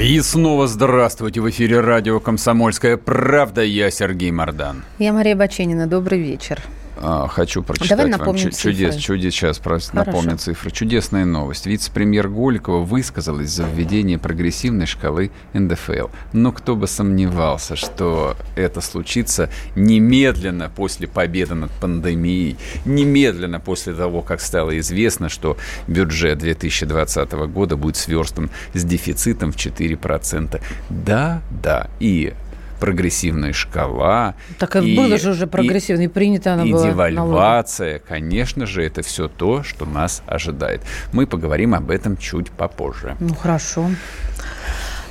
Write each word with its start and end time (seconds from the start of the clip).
И 0.00 0.20
снова 0.20 0.66
здравствуйте. 0.66 1.40
В 1.40 1.48
эфире 1.50 1.80
радио 1.80 2.18
«Комсомольская 2.18 2.96
правда». 2.96 3.62
Я 3.62 3.90
Сергей 3.90 4.32
Мордан. 4.32 4.82
Я 4.98 5.12
Мария 5.12 5.36
Баченина. 5.36 5.86
Добрый 5.86 6.20
вечер. 6.20 6.60
А, 6.96 7.28
хочу 7.28 7.62
прочитать 7.62 8.10
Давай 8.10 8.26
вам 8.26 8.36
чудес, 8.36 8.56
цифры. 8.56 9.00
чудес, 9.00 9.34
сейчас 9.34 9.58
просто 9.58 9.92
Хорошо. 9.92 10.10
напомню 10.10 10.38
цифры. 10.38 10.70
Чудесная 10.70 11.24
новость. 11.24 11.66
Вице-премьер 11.66 12.28
Голикова 12.28 12.84
высказалась 12.84 13.50
за 13.50 13.64
введение 13.64 14.18
прогрессивной 14.18 14.86
шкалы 14.86 15.30
НДФЛ. 15.52 16.08
Но 16.32 16.52
кто 16.52 16.76
бы 16.76 16.86
сомневался, 16.86 17.76
что 17.76 18.36
это 18.56 18.80
случится 18.80 19.50
немедленно 19.76 20.70
после 20.74 21.08
победы 21.08 21.54
над 21.54 21.70
пандемией, 21.72 22.56
немедленно 22.84 23.60
после 23.60 23.94
того, 23.94 24.22
как 24.22 24.40
стало 24.40 24.78
известно, 24.78 25.28
что 25.28 25.56
бюджет 25.88 26.38
2020 26.38 27.32
года 27.32 27.76
будет 27.76 27.96
сверстан 27.96 28.50
с 28.72 28.84
дефицитом 28.84 29.52
в 29.52 29.56
4%. 29.56 30.60
Да, 30.90 31.42
да, 31.50 31.88
и 32.00 32.34
прогрессивная 32.80 33.52
шкала. 33.52 34.34
Так 34.58 34.76
и, 34.76 34.96
было 34.96 35.18
же 35.18 35.30
уже 35.30 35.46
прогрессивно, 35.46 36.02
и, 36.02 36.08
принято 36.08 36.54
она 36.54 36.64
и 36.64 36.72
была. 36.72 36.86
девальвация, 36.90 37.98
конечно 37.98 38.66
же, 38.66 38.84
это 38.84 39.02
все 39.02 39.28
то, 39.28 39.62
что 39.62 39.86
нас 39.86 40.22
ожидает. 40.26 40.82
Мы 41.12 41.26
поговорим 41.26 41.74
об 41.74 41.90
этом 41.90 42.16
чуть 42.16 42.50
попозже. 42.50 43.16
Ну, 43.20 43.34
хорошо. 43.34 43.88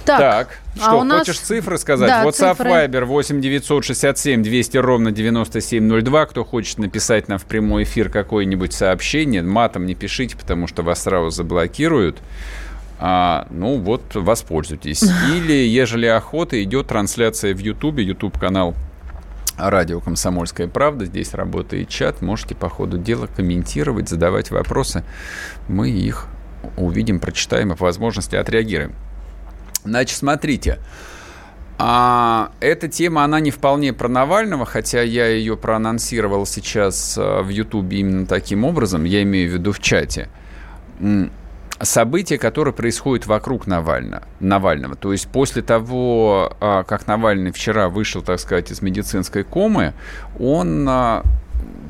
Так, 0.06 0.20
Так, 0.20 0.60
а 0.76 0.80
что, 0.80 1.00
у 1.00 1.04
нас- 1.06 1.20
хочешь 1.20 1.40
цифры 1.40 1.78
сказать? 1.78 2.10
Да, 2.10 2.26
WhatsApp 2.26 2.56
цифры. 2.56 2.70
Viber 2.70 3.06
8 3.06 3.40
967 3.40 4.44
200 4.44 4.78
ровно 4.78 5.12
9702. 5.14 6.26
Кто 6.26 6.44
хочет 6.44 6.78
написать 6.78 7.30
нам 7.30 7.40
в 7.40 7.46
прямой 7.46 7.84
эфир 7.84 8.10
какое-нибудь 8.10 8.74
сообщение, 8.74 9.42
матом 9.44 9.86
не 9.86 9.96
пишите, 9.96 10.36
потому 10.36 10.68
что 10.68 10.84
вас 10.84 11.04
сразу 11.04 11.30
заблокируют. 11.30 12.18
А, 13.06 13.48
ну 13.50 13.80
вот, 13.80 14.16
воспользуйтесь. 14.16 15.04
Или, 15.36 15.68
ежели 15.68 16.06
охота, 16.06 16.64
идет 16.64 16.88
трансляция 16.88 17.54
в 17.54 17.60
Ютубе, 17.60 18.02
Ютуб-канал 18.06 18.76
Радио 19.58 20.00
«Комсомольская 20.00 20.70
правда». 20.70 21.04
Здесь 21.04 21.34
работает 21.34 21.90
чат. 21.90 22.22
Можете 22.22 22.56
по 22.56 22.70
ходу 22.70 22.98
дела 22.98 23.28
комментировать, 23.28 24.08
задавать 24.08 24.52
вопросы. 24.52 25.04
Мы 25.68 25.90
их 25.90 26.28
увидим, 26.78 27.20
прочитаем 27.20 27.74
и 27.74 27.76
по 27.76 27.84
возможности 27.84 28.38
отреагируем. 28.38 28.94
Значит, 29.84 30.18
смотрите. 30.18 30.80
А, 31.78 32.54
эта 32.62 32.88
тема, 32.88 33.26
она 33.26 33.42
не 33.42 33.52
вполне 33.52 33.92
про 33.92 34.08
Навального, 34.08 34.66
хотя 34.66 35.02
я 35.02 35.28
ее 35.28 35.58
проанонсировал 35.58 36.46
сейчас 36.46 37.18
а, 37.18 37.44
в 37.44 37.50
Ютубе 37.50 37.98
именно 37.98 38.26
таким 38.26 38.64
образом, 38.64 39.04
я 39.04 39.24
имею 39.24 39.52
в 39.52 39.54
виду 39.56 39.74
в 39.74 39.82
чате. 39.82 40.30
События, 41.84 42.38
которые 42.38 42.74
происходят 42.74 43.28
вокруг 43.28 43.68
Навального, 43.68 44.24
Навального. 44.40 44.96
То 44.96 45.12
есть 45.12 45.28
после 45.28 45.62
того, 45.62 46.56
а, 46.60 46.84
как 46.84 47.08
Навальный 47.08 47.52
вчера 47.52 47.90
вышел, 47.90 48.22
так 48.22 48.40
сказать, 48.40 48.72
из 48.72 48.82
медицинской 48.82 49.44
комы, 49.44 49.94
он 50.40 50.88
а, 50.88 51.24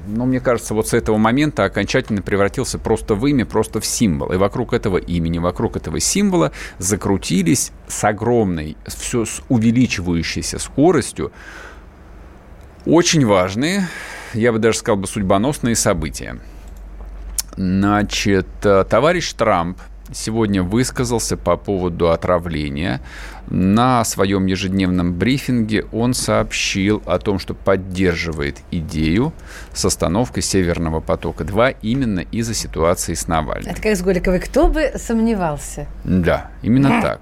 ну, 0.08 0.25
мне 0.25 0.39
кажется, 0.39 0.73
вот 0.73 0.88
с 0.88 0.94
этого 0.94 1.17
момента 1.17 1.63
окончательно 1.63 2.22
превратился 2.22 2.78
просто 2.78 3.16
в 3.16 3.25
имя, 3.25 3.45
просто 3.45 3.79
в 3.79 3.85
символ. 3.85 4.31
И 4.34 4.38
вокруг 4.38 4.73
этого 4.73 4.97
имени, 4.97 5.38
вокруг 5.38 5.78
этого 5.78 6.00
символа 6.00 6.51
закрутились 6.78 7.72
с 7.88 8.03
огромной, 8.03 8.78
все 8.85 9.25
с 9.25 9.41
увеличивающейся 9.50 10.59
скоростью 10.59 11.31
очень 12.85 13.25
важные, 13.25 13.88
я 14.34 14.51
бы 14.51 14.59
даже 14.59 14.79
сказал 14.79 14.97
бы, 14.97 15.07
судьбоносные 15.07 15.75
события. 15.75 16.38
Значит, 17.56 18.47
э, 18.63 18.84
товарищ 18.90 19.31
Трамп 19.34 19.79
сегодня 20.13 20.63
высказался 20.63 21.38
по 21.38 21.57
поводу 21.57 22.12
отравления. 22.12 23.01
На 23.47 24.03
своем 24.06 24.46
ежедневном 24.46 25.13
брифинге 25.13 25.85
он 25.91 26.13
сообщил 26.13 27.03
о 27.06 27.19
том, 27.19 27.40
что 27.40 27.53
поддерживает 27.53 28.59
идею 28.72 29.34
с 29.73 29.84
остановкой 29.85 30.44
Северного 30.44 31.00
потока-2 31.02 31.78
именно 31.81 32.19
из-за 32.19 32.53
ситуации 32.53 33.13
с 33.13 33.28
Навальным. 33.28 33.72
Это 33.72 33.81
как 33.81 33.96
с 33.96 34.02
Голиковой. 34.02 34.40
Кто 34.40 34.68
бы 34.68 34.94
сомневался? 34.96 35.88
Да, 36.03 36.52
именно 36.62 36.90
так. 37.02 37.22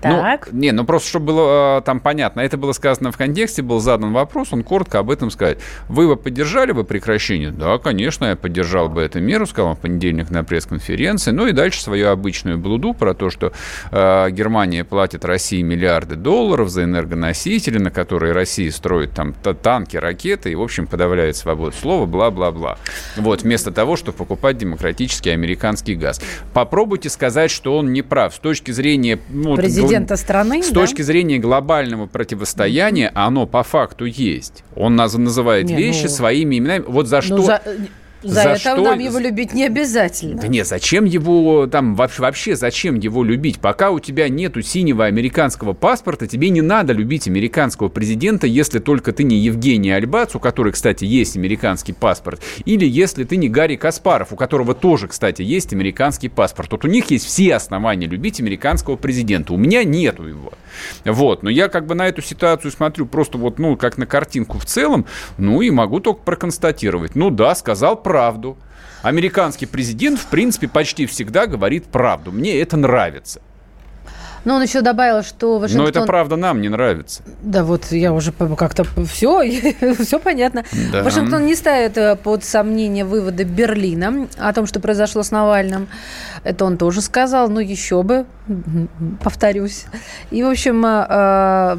Так. 0.00 0.48
Ну, 0.52 0.58
не, 0.58 0.72
ну 0.72 0.84
просто, 0.84 1.08
чтобы 1.08 1.26
было 1.26 1.78
э, 1.78 1.82
там 1.82 2.00
понятно, 2.00 2.40
это 2.40 2.56
было 2.56 2.72
сказано 2.72 3.12
в 3.12 3.16
контексте, 3.16 3.62
был 3.62 3.80
задан 3.80 4.12
вопрос, 4.12 4.52
он 4.52 4.62
коротко 4.62 4.98
об 4.98 5.10
этом 5.10 5.30
сказать. 5.30 5.58
Вы 5.88 6.08
бы 6.08 6.16
поддержали 6.16 6.72
бы 6.72 6.84
прекращение? 6.84 7.50
Да, 7.50 7.78
конечно, 7.78 8.26
я 8.26 8.36
поддержал 8.36 8.88
бы 8.88 9.02
эту 9.02 9.20
меру, 9.20 9.46
сказал 9.46 9.74
в 9.74 9.78
понедельник 9.78 10.30
на 10.30 10.44
пресс-конференции. 10.44 11.30
Ну 11.30 11.46
и 11.46 11.52
дальше 11.52 11.82
свою 11.82 12.08
обычную 12.08 12.58
блуду 12.58 12.94
про 12.94 13.14
то, 13.14 13.30
что 13.30 13.52
э, 13.90 14.30
Германия 14.30 14.84
платит 14.84 15.24
России 15.24 15.62
миллиарды 15.62 16.16
долларов 16.16 16.68
за 16.68 16.84
энергоносители, 16.84 17.78
на 17.78 17.90
которые 17.90 18.32
Россия 18.32 18.70
строит 18.70 19.12
там 19.12 19.32
та- 19.32 19.54
танки, 19.54 19.96
ракеты 19.96 20.52
и, 20.52 20.54
в 20.54 20.62
общем, 20.62 20.86
подавляет 20.86 21.36
свободу 21.36 21.72
слова, 21.76 22.06
бла-бла-бла. 22.06 22.78
Вот, 23.16 23.42
вместо 23.42 23.70
того, 23.70 23.96
чтобы 23.96 24.18
покупать 24.18 24.58
демократический 24.58 25.30
американский 25.30 25.94
газ. 25.94 26.20
Попробуйте 26.52 27.08
сказать, 27.10 27.50
что 27.50 27.76
он 27.76 27.92
не 27.92 28.02
прав. 28.02 28.34
С 28.34 28.38
точки 28.38 28.70
зрения... 28.70 29.18
ну, 29.28 29.56
Президента 29.62 30.16
страны, 30.16 30.62
С 30.62 30.68
да? 30.68 30.80
точки 30.80 31.02
зрения 31.02 31.38
глобального 31.38 32.06
противостояния, 32.06 33.10
оно 33.14 33.46
по 33.46 33.62
факту 33.62 34.04
есть. 34.04 34.64
Он 34.76 34.98
наз- 34.98 35.18
называет 35.18 35.66
Не, 35.66 35.76
вещи 35.76 36.04
ну- 36.04 36.08
своими 36.08 36.58
именами. 36.58 36.84
Вот 36.86 37.06
за 37.06 37.20
что... 37.20 37.36
Ну, 37.36 37.42
за, 37.42 37.62
за 38.22 38.34
за 38.34 38.40
это 38.50 38.58
что- 38.60 38.76
нам 38.82 38.98
его 38.98 39.18
любить 39.18 39.54
не 39.54 39.64
обязательно. 39.64 40.40
Да 40.40 40.48
нет, 40.48 40.66
зачем 40.66 41.04
его 41.04 41.66
там 41.66 41.94
вообще, 41.94 42.22
вообще 42.22 42.56
зачем 42.56 42.96
его 42.96 43.24
любить? 43.24 43.58
Пока 43.60 43.90
у 43.90 44.00
тебя 44.00 44.28
нету 44.28 44.62
синего 44.62 45.04
американского 45.06 45.72
паспорта, 45.72 46.26
тебе 46.26 46.50
не 46.50 46.60
надо 46.60 46.92
любить 46.92 47.26
американского 47.28 47.88
президента, 47.88 48.46
если 48.46 48.78
только 48.78 49.12
ты 49.12 49.24
не 49.24 49.36
Евгений 49.38 49.90
Альбац, 49.90 50.34
у 50.34 50.40
которой, 50.40 50.72
кстати, 50.72 51.04
есть 51.04 51.36
американский 51.36 51.92
паспорт, 51.92 52.40
или 52.64 52.86
если 52.86 53.24
ты 53.24 53.36
не 53.36 53.48
Гарри 53.48 53.76
Каспаров, 53.76 54.32
у 54.32 54.36
которого 54.36 54.74
тоже, 54.74 55.08
кстати, 55.08 55.42
есть 55.42 55.72
американский 55.72 56.28
паспорт. 56.28 56.72
Вот 56.72 56.84
у 56.84 56.88
них 56.88 57.10
есть 57.10 57.26
все 57.26 57.54
основания 57.54 58.06
любить 58.06 58.40
американского 58.40 58.96
президента. 58.96 59.52
У 59.52 59.56
меня 59.56 59.84
нету 59.84 60.24
его. 60.24 60.52
Вот, 61.04 61.42
но 61.42 61.50
я 61.50 61.68
как 61.68 61.86
бы 61.86 61.94
на 61.94 62.08
эту 62.08 62.22
ситуацию 62.22 62.70
смотрю 62.70 63.06
просто 63.06 63.38
вот, 63.38 63.58
ну, 63.58 63.76
как 63.76 63.98
на 63.98 64.06
картинку 64.06 64.58
в 64.58 64.64
целом, 64.64 65.06
ну, 65.38 65.60
и 65.62 65.70
могу 65.70 66.00
только 66.00 66.22
проконстатировать. 66.22 67.14
Ну 67.14 67.30
да, 67.30 67.54
сказал 67.54 67.96
правду. 67.96 68.56
Американский 69.02 69.66
президент, 69.66 70.18
в 70.18 70.26
принципе, 70.26 70.68
почти 70.68 71.06
всегда 71.06 71.46
говорит 71.46 71.86
правду. 71.86 72.32
Мне 72.32 72.60
это 72.60 72.76
нравится. 72.76 73.40
Но 74.44 74.54
он 74.54 74.62
еще 74.62 74.80
добавил, 74.80 75.22
что 75.22 75.58
Вашингтон... 75.58 75.84
Но 75.84 75.88
это 75.88 76.02
правда 76.02 76.36
нам 76.36 76.60
не 76.60 76.68
нравится. 76.68 77.22
Да 77.42 77.62
вот 77.62 77.92
я 77.92 78.12
уже 78.12 78.32
как-то 78.32 78.84
все, 79.04 79.42
все 79.98 80.18
понятно. 80.24 80.64
Да. 80.92 81.02
Вашингтон 81.02 81.44
не 81.44 81.54
ставит 81.54 81.98
э, 81.98 82.16
под 82.16 82.42
сомнение 82.44 83.04
выводы 83.04 83.44
Берлина 83.44 84.28
о 84.38 84.52
том, 84.52 84.66
что 84.66 84.80
произошло 84.80 85.22
с 85.22 85.30
Навальным. 85.30 85.88
Это 86.42 86.64
он 86.64 86.78
тоже 86.78 87.02
сказал, 87.02 87.50
ну 87.50 87.60
еще 87.60 88.02
бы, 88.02 88.24
повторюсь. 89.22 89.86
И, 90.30 90.42
в 90.42 90.48
общем, 90.48 90.84
э, 90.84 91.06
э, 91.08 91.76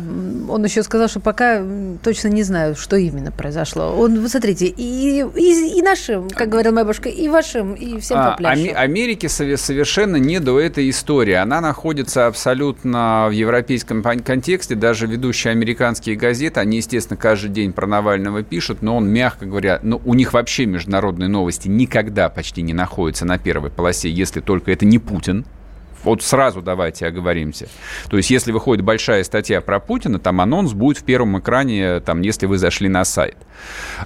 он 0.50 0.64
еще 0.64 0.84
сказал, 0.84 1.08
что 1.08 1.20
пока 1.20 1.64
точно 2.04 2.28
не 2.30 2.44
знаю, 2.44 2.76
что 2.76 2.96
именно 2.96 3.32
произошло. 3.32 3.96
Он, 3.98 4.20
вы 4.20 4.30
смотрите, 4.30 4.68
и, 4.68 5.26
и, 5.36 5.78
и 5.78 5.82
нашим, 5.82 6.30
как 6.30 6.50
говорила 6.50 6.74
моя 6.74 6.86
бабушка, 6.86 7.10
и 7.10 7.28
вашим, 7.28 7.74
и 7.74 8.00
всем 8.00 8.20
А, 8.20 8.32
по 8.32 8.38
пляжу. 8.38 8.62
Аме- 8.62 8.74
Америке 8.74 9.28
сове- 9.28 9.58
совершенно 9.58 10.18
не 10.18 10.40
до 10.40 10.60
этой 10.60 10.90
истории. 10.90 11.34
Она 11.34 11.62
находится 11.62 12.28
абсолютно 12.28 13.28
в 13.30 13.32
европейском 13.32 14.04
контексте. 14.04 14.76
Даже 14.76 15.08
ведущие 15.08 15.52
американские 15.52 16.16
газеты, 16.16 16.60
они, 16.60 16.78
естественно, 16.78 17.18
каждый 17.18 17.50
день 17.50 17.74
про 17.74 17.88
Навального 17.88 18.44
пишут, 18.44 18.82
но 18.82 18.98
он, 18.98 19.08
мягко 19.08 19.46
говоря, 19.46 19.80
ну, 19.84 20.02
у 20.06 20.14
них 20.14 20.34
вообще 20.34 20.66
международные 20.66 21.30
новости 21.30 21.68
никогда 21.68 22.30
почти 22.30 22.62
не 22.62 22.74
находятся 22.74 23.26
на 23.26 23.38
первой 23.38 23.70
полосе, 23.70 24.10
если 24.10 24.40
только 24.40 24.72
это 24.72 24.86
не 24.86 25.00
Путин 25.00 25.46
Вот 26.04 26.24
сразу 26.24 26.62
давайте 26.62 27.06
оговоримся. 27.06 27.68
То 28.10 28.18
есть, 28.18 28.30
если 28.30 28.52
выходит 28.52 28.84
большая 28.84 29.24
статья 29.24 29.62
про 29.62 29.80
Путина, 29.80 30.20
там 30.20 30.42
анонс 30.42 30.74
будет 30.74 30.98
в 30.98 31.04
первом 31.04 31.40
экране, 31.40 32.00
там, 32.00 32.22
если 32.22 32.46
вы 32.46 32.58
зашли 32.58 32.90
на 32.90 33.06
сайт. 33.06 33.38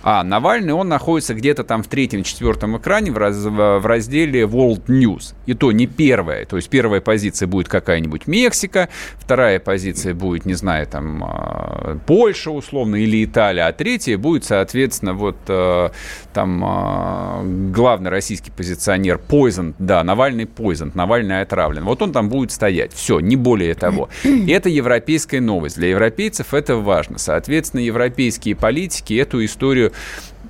А 0.03 0.23
Навальный, 0.23 0.73
он 0.73 0.89
находится 0.89 1.33
где-то 1.33 1.63
там 1.63 1.83
в 1.83 1.87
третьем-четвертом 1.87 2.77
экране 2.77 3.11
в, 3.11 3.17
раз, 3.17 3.37
в 3.37 3.85
разделе 3.85 4.41
World 4.41 4.85
News. 4.87 5.33
И 5.45 5.53
то 5.53 5.71
не 5.71 5.87
первая. 5.87 6.45
То 6.45 6.57
есть, 6.57 6.69
первая 6.69 7.01
позиция 7.01 7.47
будет 7.47 7.69
какая-нибудь 7.69 8.27
Мексика, 8.27 8.89
вторая 9.17 9.59
позиция 9.59 10.13
будет, 10.13 10.45
не 10.45 10.55
знаю, 10.55 10.87
там, 10.87 11.23
а, 11.23 11.97
Польша 12.05 12.51
условно 12.51 12.97
или 12.97 13.23
Италия, 13.23 13.67
а 13.67 13.73
третья 13.73 14.17
будет, 14.17 14.43
соответственно, 14.43 15.13
вот 15.13 15.37
э, 15.47 15.89
там 16.33 16.63
а, 16.65 17.41
главный 17.43 18.09
российский 18.09 18.51
позиционер 18.51 19.19
Poison, 19.27 19.73
да, 19.79 20.03
Навальный 20.03 20.45
Poison, 20.45 20.91
Навальный 20.93 21.41
отравлен. 21.41 21.84
Вот 21.85 22.01
он 22.01 22.11
там 22.11 22.29
будет 22.29 22.51
стоять. 22.51 22.93
Все, 22.93 23.19
не 23.19 23.35
более 23.35 23.75
того. 23.75 24.09
И 24.23 24.47
это 24.51 24.69
европейская 24.69 25.41
новость. 25.41 25.77
Для 25.77 25.89
европейцев 25.89 26.53
это 26.53 26.75
важно. 26.75 27.17
Соответственно, 27.17 27.81
европейские 27.81 28.55
политики 28.55 29.13
эту 29.13 29.43
историю 29.43 29.93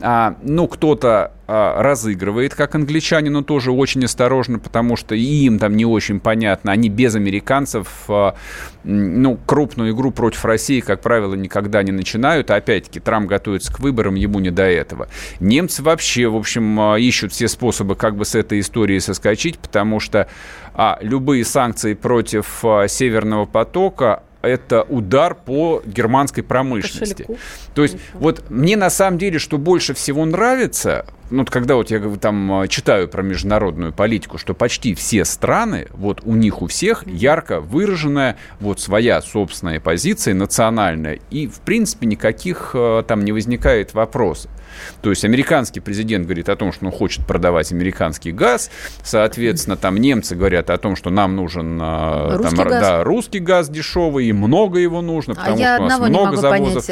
а, 0.01 0.35
ну, 0.43 0.67
кто-то 0.67 1.31
а, 1.47 1.81
разыгрывает, 1.81 2.55
как 2.55 2.75
англичане, 2.75 3.29
но 3.29 3.41
тоже 3.41 3.71
очень 3.71 4.03
осторожно, 4.05 4.59
потому 4.59 4.95
что 4.95 5.15
им 5.15 5.59
там 5.59 5.75
не 5.75 5.85
очень 5.85 6.19
понятно. 6.19 6.71
Они 6.71 6.89
без 6.89 7.15
американцев, 7.15 7.87
а, 8.07 8.35
ну, 8.83 9.37
крупную 9.45 9.93
игру 9.93 10.11
против 10.11 10.43
России, 10.45 10.79
как 10.79 11.01
правило, 11.01 11.35
никогда 11.35 11.83
не 11.83 11.91
начинают. 11.91 12.51
Опять-таки, 12.51 12.99
Трамп 12.99 13.27
готовится 13.27 13.73
к 13.73 13.79
выборам, 13.79 14.15
ему 14.15 14.39
не 14.39 14.51
до 14.51 14.63
этого. 14.63 15.07
Немцы 15.39 15.83
вообще, 15.83 16.27
в 16.27 16.35
общем, 16.35 16.79
а, 16.79 16.99
ищут 16.99 17.31
все 17.31 17.47
способы, 17.47 17.95
как 17.95 18.15
бы 18.15 18.25
с 18.25 18.35
этой 18.35 18.59
историей 18.59 18.99
соскочить, 18.99 19.59
потому 19.59 19.99
что 19.99 20.27
а, 20.73 20.97
любые 21.01 21.45
санкции 21.45 21.93
против 21.93 22.65
а, 22.65 22.87
Северного 22.87 23.45
потока 23.45 24.23
это 24.47 24.83
удар 24.83 25.35
по 25.35 25.81
германской 25.85 26.43
промышленности. 26.43 27.23
Кошельку. 27.23 27.37
То 27.73 27.83
есть 27.83 27.97
вот 28.13 28.49
мне 28.49 28.77
на 28.77 28.89
самом 28.89 29.17
деле, 29.17 29.39
что 29.39 29.57
больше 29.57 29.93
всего 29.93 30.25
нравится, 30.25 31.05
ну, 31.29 31.45
когда 31.45 31.75
вот 31.75 31.89
я 31.89 31.99
там 32.19 32.51
а, 32.53 32.67
читаю 32.67 33.07
про 33.07 33.23
международную 33.23 33.93
политику, 33.93 34.37
что 34.37 34.53
почти 34.53 34.93
все 34.93 35.25
страны, 35.25 35.87
вот 35.91 36.21
у 36.23 36.35
них 36.35 36.61
у 36.61 36.67
всех 36.67 37.05
ярко 37.07 37.59
выраженная 37.59 38.37
вот 38.59 38.79
своя 38.79 39.21
собственная 39.21 39.79
позиция 39.79 40.33
национальная, 40.33 41.19
и, 41.31 41.47
в 41.47 41.59
принципе, 41.61 42.05
никаких 42.05 42.71
а, 42.73 43.03
там 43.03 43.25
не 43.25 43.31
возникает 43.31 43.93
вопросов. 43.93 44.51
То 45.01 45.09
есть 45.09 45.25
американский 45.25 45.79
президент 45.79 46.25
говорит 46.25 46.49
о 46.49 46.55
том, 46.55 46.71
что 46.71 46.85
он 46.85 46.91
хочет 46.91 47.25
продавать 47.25 47.71
американский 47.71 48.31
газ, 48.31 48.69
соответственно, 49.03 49.77
там 49.77 49.97
немцы 49.97 50.35
говорят 50.35 50.69
о 50.69 50.77
том, 50.77 50.95
что 50.95 51.09
нам 51.09 51.35
нужен 51.35 51.79
а, 51.81 52.37
русский, 52.37 52.55
там, 52.55 52.67
газ. 52.67 52.81
Да, 52.81 53.03
русский 53.03 53.39
газ 53.39 53.69
дешевый, 53.69 54.27
и 54.27 54.33
много 54.33 54.79
его 54.79 55.01
нужно, 55.01 55.33
а 55.33 55.35
потому 55.37 55.63
а 55.63 55.75
что 55.75 55.83
у 55.83 55.87
нас 55.87 56.09
много 56.09 56.37
завозов. 56.37 56.89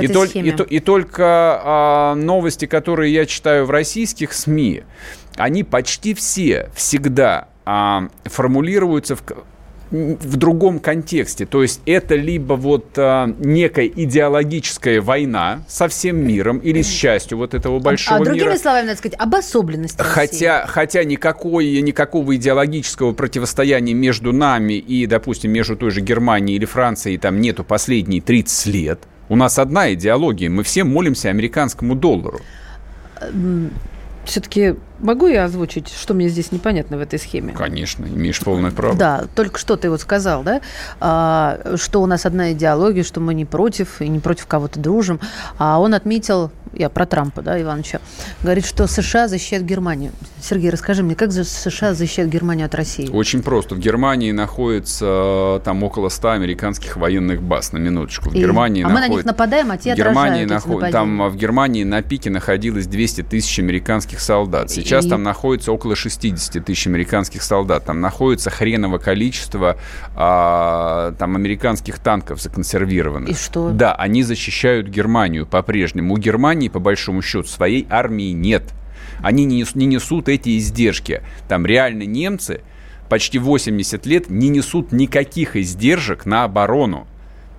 и, 0.00 0.06
тол- 0.06 0.30
и, 0.32 0.76
и 0.76 0.80
только 0.80 1.60
а, 1.62 2.14
новости, 2.14 2.66
которые 2.66 3.12
я 3.12 3.26
читаю 3.26 3.66
в 3.66 3.70
российских 3.70 4.32
СМИ, 4.32 4.82
они 5.36 5.64
почти 5.64 6.14
все 6.14 6.70
всегда 6.74 7.48
а, 7.66 8.08
формулируются 8.24 9.16
в, 9.16 9.22
в 9.94 10.36
другом 10.36 10.80
контексте. 10.80 11.46
То 11.46 11.62
есть 11.62 11.80
это 11.86 12.16
либо 12.16 12.54
вот 12.54 12.86
а, 12.96 13.32
некая 13.38 13.86
идеологическая 13.86 15.00
война 15.00 15.64
со 15.68 15.88
всем 15.88 16.16
миром 16.16 16.58
или 16.58 16.82
с 16.82 16.88
частью 16.88 17.38
вот 17.38 17.54
этого 17.54 17.78
большого 17.78 18.18
а, 18.18 18.22
а 18.22 18.24
другими 18.24 18.48
мира. 18.48 18.58
словами, 18.58 18.86
надо 18.86 18.98
сказать, 18.98 19.18
обособленность 19.18 20.00
хотя, 20.00 20.62
России. 20.62 20.72
Хотя 20.72 21.04
никакой, 21.04 21.80
никакого 21.80 22.34
идеологического 22.34 23.12
противостояния 23.12 23.94
между 23.94 24.32
нами 24.32 24.74
и, 24.74 25.06
допустим, 25.06 25.52
между 25.52 25.76
той 25.76 25.92
же 25.92 26.00
Германией 26.00 26.56
или 26.56 26.64
Францией 26.64 27.16
там 27.18 27.40
нету 27.40 27.62
последние 27.62 28.20
30 28.20 28.66
лет. 28.66 29.00
У 29.28 29.36
нас 29.36 29.58
одна 29.58 29.94
идеология. 29.94 30.50
Мы 30.50 30.64
все 30.64 30.82
молимся 30.82 31.30
американскому 31.30 31.94
доллару 31.94 32.40
все-таки 34.24 34.74
могу 35.04 35.26
я 35.26 35.44
озвучить, 35.44 35.88
что 35.88 36.14
мне 36.14 36.28
здесь 36.28 36.50
непонятно 36.50 36.96
в 36.96 37.00
этой 37.00 37.18
схеме? 37.18 37.52
Конечно, 37.52 38.06
имеешь 38.06 38.40
полное 38.40 38.70
право. 38.70 38.96
Да, 38.96 39.26
только 39.34 39.58
что 39.58 39.76
ты 39.76 39.90
вот 39.90 40.00
сказал, 40.00 40.42
да, 40.42 40.60
а, 41.00 41.76
что 41.76 42.02
у 42.02 42.06
нас 42.06 42.26
одна 42.26 42.52
идеология, 42.52 43.04
что 43.04 43.20
мы 43.20 43.34
не 43.34 43.44
против 43.44 44.00
и 44.00 44.08
не 44.08 44.18
против 44.18 44.46
кого-то 44.46 44.80
дружим. 44.80 45.20
А 45.58 45.78
он 45.78 45.94
отметил, 45.94 46.50
я 46.72 46.88
про 46.88 47.06
Трампа, 47.06 47.42
да, 47.42 47.60
Ивановича, 47.60 48.00
говорит, 48.42 48.64
что 48.66 48.86
США 48.86 49.28
защищают 49.28 49.64
Германию. 49.64 50.12
Сергей, 50.40 50.70
расскажи 50.70 51.02
мне, 51.02 51.14
как 51.14 51.32
США 51.32 51.94
защищают 51.94 52.30
Германию 52.30 52.66
от 52.66 52.74
России? 52.74 53.08
Очень 53.08 53.42
просто. 53.42 53.74
В 53.74 53.78
Германии 53.78 54.32
находится 54.32 55.60
там 55.64 55.82
около 55.82 56.08
100 56.08 56.30
американских 56.30 56.96
военных 56.96 57.42
баз, 57.42 57.72
на 57.72 57.78
минуточку. 57.78 58.30
В 58.30 58.34
и... 58.34 58.38
Германии 58.38 58.82
а 58.82 58.88
находит... 58.88 59.08
мы 59.08 59.14
на 59.14 59.16
них 59.16 59.24
нападаем, 59.26 59.70
а 59.70 59.76
те 59.76 59.94
Германии 59.94 60.44
наход... 60.44 60.90
Там 60.90 61.28
в 61.28 61.36
Германии 61.36 61.84
на 61.84 62.02
пике 62.02 62.30
находилось 62.30 62.86
200 62.86 63.22
тысяч 63.22 63.58
американских 63.58 64.20
солдат. 64.20 64.70
Сейчас 64.70 64.93
и... 65.02 65.08
там 65.08 65.22
находится 65.22 65.72
около 65.72 65.96
60 65.96 66.64
тысяч 66.64 66.86
американских 66.86 67.42
солдат. 67.42 67.84
Там 67.84 68.00
находится 68.00 68.50
хреново 68.50 68.98
количество 68.98 69.76
а, 70.14 71.12
там 71.18 71.36
американских 71.36 71.98
танков 71.98 72.40
законсервированных. 72.40 73.30
И 73.30 73.34
что? 73.34 73.70
Да, 73.70 73.94
они 73.94 74.22
защищают 74.22 74.88
Германию 74.88 75.46
по-прежнему. 75.46 76.14
У 76.14 76.18
Германии, 76.18 76.68
по 76.68 76.78
большому 76.78 77.22
счету, 77.22 77.48
своей 77.48 77.86
армии 77.90 78.32
нет. 78.32 78.64
Они 79.20 79.44
не, 79.44 79.64
не 79.74 79.86
несут 79.86 80.28
эти 80.28 80.58
издержки. 80.58 81.22
Там 81.48 81.66
реально 81.66 82.02
немцы 82.02 82.60
почти 83.08 83.38
80 83.38 84.06
лет 84.06 84.30
не 84.30 84.48
несут 84.48 84.92
никаких 84.92 85.56
издержек 85.56 86.26
на 86.26 86.44
оборону. 86.44 87.06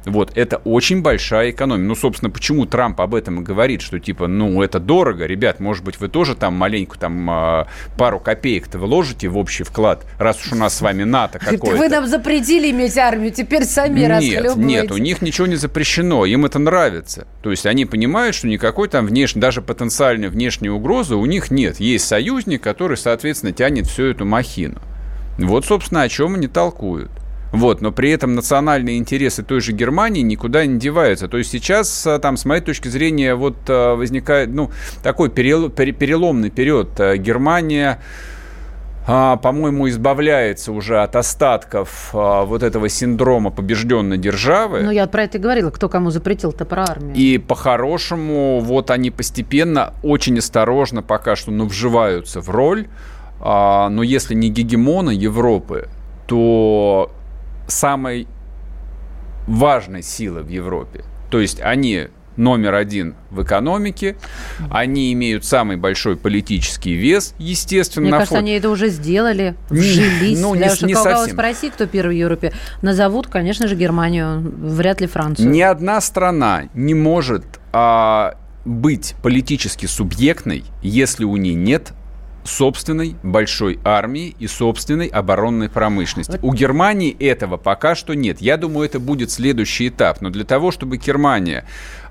Вот, 0.06 0.32
это 0.36 0.58
очень 0.58 1.02
большая 1.02 1.52
экономия. 1.52 1.86
Ну, 1.86 1.96
собственно, 1.96 2.30
почему 2.30 2.66
Трамп 2.66 3.02
об 3.02 3.16
этом 3.16 3.42
и 3.42 3.44
говорит, 3.44 3.82
что 3.82 4.00
типа, 4.00 4.28
ну, 4.28 4.62
это 4.62 4.80
дорого, 4.80 5.26
ребят, 5.26 5.60
может 5.60 5.84
быть, 5.84 6.00
вы 6.00 6.10
тоже 6.10 6.36
там 6.36 6.54
маленько 6.54 6.98
там 7.00 7.28
а, 7.30 7.68
пару 7.98 8.20
копеек-то 8.20 8.78
вложите 8.78 9.28
в 9.28 9.38
общий 9.38 9.64
вклад, 9.64 10.06
раз 10.20 10.46
уж 10.46 10.54
у 10.54 10.56
нас 10.56 10.76
с 10.76 10.82
вами 10.82 11.04
НАТО 11.04 11.40
какое-то. 11.44 11.78
Вы 11.78 11.90
нам 11.90 12.06
запретили 12.06 12.70
иметь 12.72 12.98
армию, 12.98 13.32
теперь 13.32 13.64
сами 13.64 14.00
Нет, 14.56 14.84
нет, 14.84 14.92
у 14.92 14.98
них 14.98 15.22
ничего 15.22 15.48
не 15.48 15.56
запрещено, 15.56 16.26
им 16.26 16.46
это 16.46 16.60
нравится. 16.60 17.28
То 17.42 17.50
есть 17.52 17.66
они 17.66 17.86
понимают, 17.86 18.36
что 18.36 18.48
никакой 18.48 18.88
там 18.88 19.08
внешней, 19.08 19.42
даже 19.42 19.62
потенциальной 19.62 20.30
внешней 20.30 20.70
угрозы 20.70 21.16
у 21.16 21.26
них 21.26 21.50
нет. 21.50 21.80
Есть 21.80 22.08
союзник, 22.08 22.62
который, 22.62 22.98
соответственно, 22.98 23.54
тянет 23.54 23.88
всю 23.88 24.04
эту 24.04 24.26
махину. 24.26 24.80
Вот, 25.38 25.66
собственно, 25.66 26.04
о 26.04 26.10
чем 26.10 26.36
они 26.36 26.48
толкуют. 26.48 27.12
Вот, 27.56 27.82
но 27.82 27.92
при 27.92 28.12
этом 28.12 28.36
национальные 28.36 28.98
интересы 28.98 29.44
той 29.44 29.62
же 29.62 29.72
Германии 29.72 30.22
никуда 30.22 30.66
не 30.66 30.78
деваются. 30.80 31.28
То 31.28 31.38
есть 31.38 31.52
сейчас, 31.52 32.06
а, 32.06 32.20
там, 32.20 32.38
с 32.38 32.46
моей 32.46 32.62
точки 32.62 32.88
зрения, 32.88 33.36
вот 33.36 33.56
а, 33.68 33.96
возникает, 33.96 34.50
ну, 34.50 34.72
такой 35.04 35.30
переломный 35.30 36.50
период. 36.50 37.00
А, 37.00 37.18
Германия 37.18 38.00
по-моему, 39.06 39.88
избавляется 39.88 40.72
уже 40.72 41.00
от 41.00 41.16
остатков 41.16 42.10
вот 42.12 42.64
этого 42.64 42.90
синдрома 42.90 43.52
побежденной 43.52 44.18
державы. 44.18 44.82
Ну, 44.82 44.90
я 44.90 45.06
про 45.06 45.26
это 45.26 45.38
и 45.38 45.42
говорила, 45.42 45.70
кто 45.70 45.90
кому 45.90 46.10
запретил-то 46.10 46.66
про 46.66 46.86
армию. 46.86 47.14
И 47.16 47.38
по-хорошему, 47.38 48.62
вот 48.62 48.90
они 48.90 49.12
постепенно, 49.12 49.94
очень 50.02 50.40
осторожно 50.40 51.04
пока 51.04 51.36
что, 51.36 51.52
ну, 51.52 51.68
вживаются 51.68 52.42
в 52.42 52.50
роль, 52.50 52.88
но 53.40 54.02
если 54.02 54.34
не 54.34 54.50
гегемона 54.50 55.12
Европы, 55.12 55.88
то 56.26 57.12
самой 57.68 58.28
важной 59.48 60.02
силы 60.04 60.42
в 60.42 60.50
Европе. 60.50 61.04
То 61.30 61.40
есть 61.40 61.60
они 61.62 62.08
номер 62.38 62.74
один 62.74 63.16
в 63.30 63.44
экономике, 63.44 64.18
они 64.70 65.14
имеют 65.14 65.46
самый 65.46 65.78
большой 65.78 66.18
политический 66.18 66.94
вес, 66.94 67.34
естественно. 67.38 68.04
Мне 68.04 68.12
кажется, 68.12 68.36
фон... 68.36 68.40
они 68.40 68.52
это 68.54 68.70
уже 68.70 68.90
сделали, 68.90 69.56
вжились. 69.70 70.40
Ну, 70.40 70.54
не, 70.56 70.62
не 70.86 70.96
совсем. 70.96 71.34
спроси, 71.34 71.70
кто 71.70 71.86
первый 71.86 72.16
в 72.16 72.20
Европе, 72.20 72.54
назовут, 72.82 73.28
конечно 73.28 73.68
же, 73.68 73.76
Германию, 73.76 74.40
вряд 74.42 75.02
ли 75.02 75.08
Францию. 75.08 75.50
Ни 75.50 75.62
одна 75.62 76.02
страна 76.02 76.64
не 76.74 76.94
может 76.94 77.46
а, 77.72 78.36
быть 78.66 79.16
политически 79.24 79.86
субъектной, 79.86 80.64
если 80.82 81.24
у 81.24 81.38
нее 81.38 81.56
нет 81.56 81.94
собственной 82.46 83.16
большой 83.24 83.80
армии 83.84 84.36
и 84.40 84.48
собственной 84.48 85.08
оборонной 85.08 85.70
промышленности. 85.70 86.40
У 86.42 86.54
Германии 86.54 87.16
этого 87.20 87.58
пока 87.58 87.96
что 87.96 88.14
нет. 88.14 88.40
Я 88.40 88.58
думаю, 88.58 88.86
это 88.86 89.00
будет 89.00 89.32
следующий 89.32 89.90
этап. 89.90 90.22
Но 90.22 90.30
для 90.30 90.46
того, 90.46 90.72
чтобы 90.72 90.98
Германия 90.98 91.66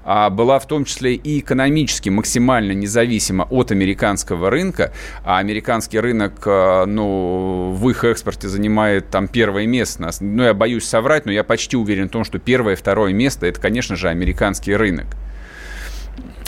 а, 0.05 0.31
была 0.31 0.59
в 0.59 0.67
том 0.67 0.85
числе 0.85 1.15
и 1.15 1.41
экономически 1.41 2.11
максимально 2.11 2.73
независима 2.73 3.47
от 3.49 3.71
американского 3.71 4.51
рынка, 4.51 4.93
а 5.25 5.39
американский 5.39 5.99
рынок, 5.99 6.43
а, 6.47 6.85
ну, 6.85 7.73
в 7.73 7.89
их 7.89 8.05
экспорте 8.05 8.49
занимает 8.49 9.11
там 9.11 9.29
первое 9.29 9.67
место. 9.67 10.11
Ну, 10.21 10.43
я 10.43 10.55
боюсь 10.55 10.85
соврать, 10.85 11.27
но 11.27 11.33
я 11.33 11.45
почти 11.45 11.77
уверен 11.77 12.09
в 12.09 12.13
том, 12.13 12.25
что 12.25 12.39
первое, 12.39 12.77
второе 12.77 13.13
место– 13.13 13.47
это, 13.49 13.61
конечно 13.61 13.97
же, 13.97 14.09
американский 14.09 14.75
рынок. 14.75 15.07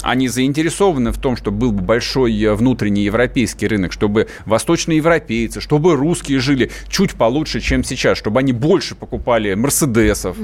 Они 0.03 0.29
заинтересованы 0.29 1.13
в 1.13 1.19
том, 1.19 1.37
чтобы 1.37 1.59
был 1.59 1.73
бы 1.73 1.83
большой 1.83 2.41
э, 2.43 2.55
внутренний 2.55 3.03
европейский 3.03 3.67
рынок, 3.67 3.93
чтобы 3.93 4.29
восточные 4.45 4.99
европейцы, 4.99 5.61
чтобы 5.61 5.95
русские 5.97 6.41
жили 6.41 6.71
чуть 6.89 7.15
получше, 7.15 7.61
чем 7.61 7.85
сейчас, 7.85 8.19
чтобы 8.19 8.41
они 8.41 8.53
больше 8.53 8.95
покупали 8.95 9.55
Мерседесов, 9.55 10.37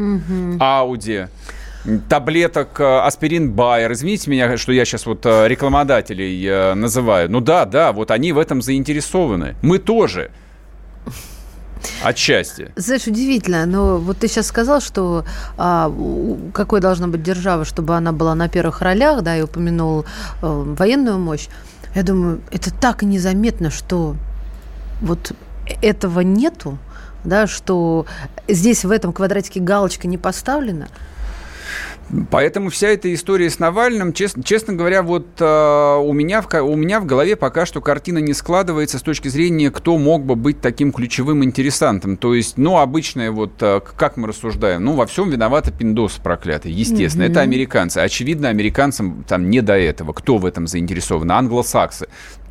Ауди 0.58 1.26
таблеток 2.08 2.78
э, 2.78 2.98
аспирин 3.00 3.50
Байер. 3.50 3.90
Извините 3.92 4.30
меня, 4.30 4.56
что 4.56 4.70
я 4.70 4.84
сейчас 4.84 5.04
вот 5.04 5.26
э, 5.26 5.48
рекламодателей 5.48 6.74
называю. 6.76 7.28
Ну 7.28 7.40
да, 7.40 7.64
да, 7.64 7.92
вот 7.92 8.12
они 8.12 8.32
в 8.32 8.38
этом 8.38 8.62
заинтересованы. 8.62 9.56
Мы 9.62 9.78
тоже. 9.78 10.30
Отчасти. 12.02 12.72
Знаешь, 12.76 13.06
удивительно, 13.06 13.66
но 13.66 13.98
вот 13.98 14.18
ты 14.18 14.28
сейчас 14.28 14.46
сказал, 14.46 14.80
что 14.80 15.24
а, 15.56 15.92
какой 16.52 16.80
должна 16.80 17.08
быть 17.08 17.22
держава, 17.22 17.64
чтобы 17.64 17.96
она 17.96 18.12
была 18.12 18.34
на 18.34 18.48
первых 18.48 18.80
ролях, 18.80 19.22
да, 19.22 19.36
и 19.36 19.42
упомянул 19.42 20.04
а, 20.40 20.62
военную 20.76 21.18
мощь. 21.18 21.48
Я 21.94 22.02
думаю, 22.02 22.40
это 22.50 22.72
так 22.72 23.02
незаметно, 23.02 23.70
что 23.70 24.16
вот 25.00 25.32
этого 25.80 26.20
нету, 26.20 26.78
да, 27.24 27.46
что 27.46 28.06
здесь 28.48 28.84
в 28.84 28.90
этом 28.90 29.12
квадратике 29.12 29.60
галочка 29.60 30.08
не 30.08 30.18
поставлена– 30.18 30.88
Поэтому 32.30 32.68
вся 32.68 32.88
эта 32.88 33.12
история 33.14 33.48
с 33.48 33.58
Навальным, 33.58 34.12
честно, 34.12 34.42
честно 34.42 34.74
говоря, 34.74 35.02
вот 35.02 35.26
э, 35.40 35.96
у, 35.96 36.12
меня 36.12 36.42
в, 36.42 36.54
у 36.54 36.76
меня 36.76 37.00
в 37.00 37.06
голове 37.06 37.36
пока 37.36 37.64
что 37.64 37.80
картина 37.80 38.18
не 38.18 38.34
складывается 38.34 38.98
с 38.98 39.02
точки 39.02 39.28
зрения, 39.28 39.70
кто 39.70 39.96
мог 39.96 40.24
бы 40.24 40.36
быть 40.36 40.60
таким 40.60 40.92
ключевым 40.92 41.42
интересантом. 41.42 42.18
То 42.18 42.34
есть, 42.34 42.58
ну, 42.58 42.78
обычное 42.78 43.30
вот, 43.30 43.52
э, 43.62 43.80
как 43.96 44.18
мы 44.18 44.28
рассуждаем, 44.28 44.84
ну, 44.84 44.92
во 44.92 45.06
всем 45.06 45.30
виноваты 45.30 45.72
пиндосы 45.72 46.20
проклятые, 46.20 46.74
естественно. 46.74 47.22
Mm-hmm. 47.22 47.30
Это 47.30 47.40
американцы. 47.40 47.98
Очевидно, 47.98 48.48
американцам 48.50 49.24
там 49.26 49.48
не 49.48 49.62
до 49.62 49.78
этого. 49.78 50.12
Кто 50.12 50.36
в 50.36 50.44
этом 50.44 50.66
заинтересован? 50.66 51.32
Англосаксы. 51.32 52.08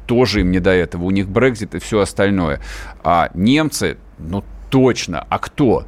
Тоже 0.07 0.41
им 0.41 0.49
не 0.49 0.59
до 0.59 0.71
этого. 0.71 1.03
У 1.03 1.11
них 1.11 1.29
Брекзит 1.29 1.75
и 1.75 1.79
все 1.79 1.99
остальное. 1.99 2.61
А 3.03 3.29
немцы, 3.35 3.97
ну, 4.17 4.43
точно. 4.71 5.25
А 5.29 5.37
кто? 5.37 5.85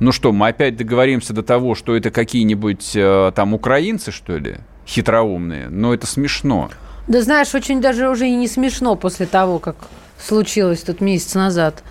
Ну 0.00 0.12
что, 0.12 0.32
мы 0.32 0.48
опять 0.48 0.76
договоримся 0.76 1.34
до 1.34 1.42
того, 1.42 1.74
что 1.74 1.94
это 1.94 2.10
какие-нибудь 2.10 2.92
э, 2.94 3.32
там 3.34 3.52
украинцы, 3.52 4.10
что 4.10 4.38
ли, 4.38 4.56
хитроумные? 4.86 5.68
Но 5.68 5.92
это 5.92 6.06
смешно. 6.06 6.70
Да 7.06 7.20
знаешь, 7.20 7.54
очень 7.54 7.82
даже 7.82 8.08
уже 8.08 8.26
и 8.26 8.34
не 8.34 8.48
смешно 8.48 8.96
после 8.96 9.26
того, 9.26 9.58
как 9.58 9.76
случилось 10.18 10.80
тут 10.80 11.02
месяц 11.02 11.34
назад. 11.34 11.82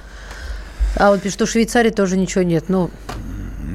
А 0.95 1.11
вот 1.11 1.21
пишет, 1.21 1.35
что 1.35 1.45
в 1.45 1.51
Швейцарии 1.51 1.91
тоже 1.91 2.17
ничего 2.17 2.43
нет. 2.43 2.65
Ну, 2.67 2.89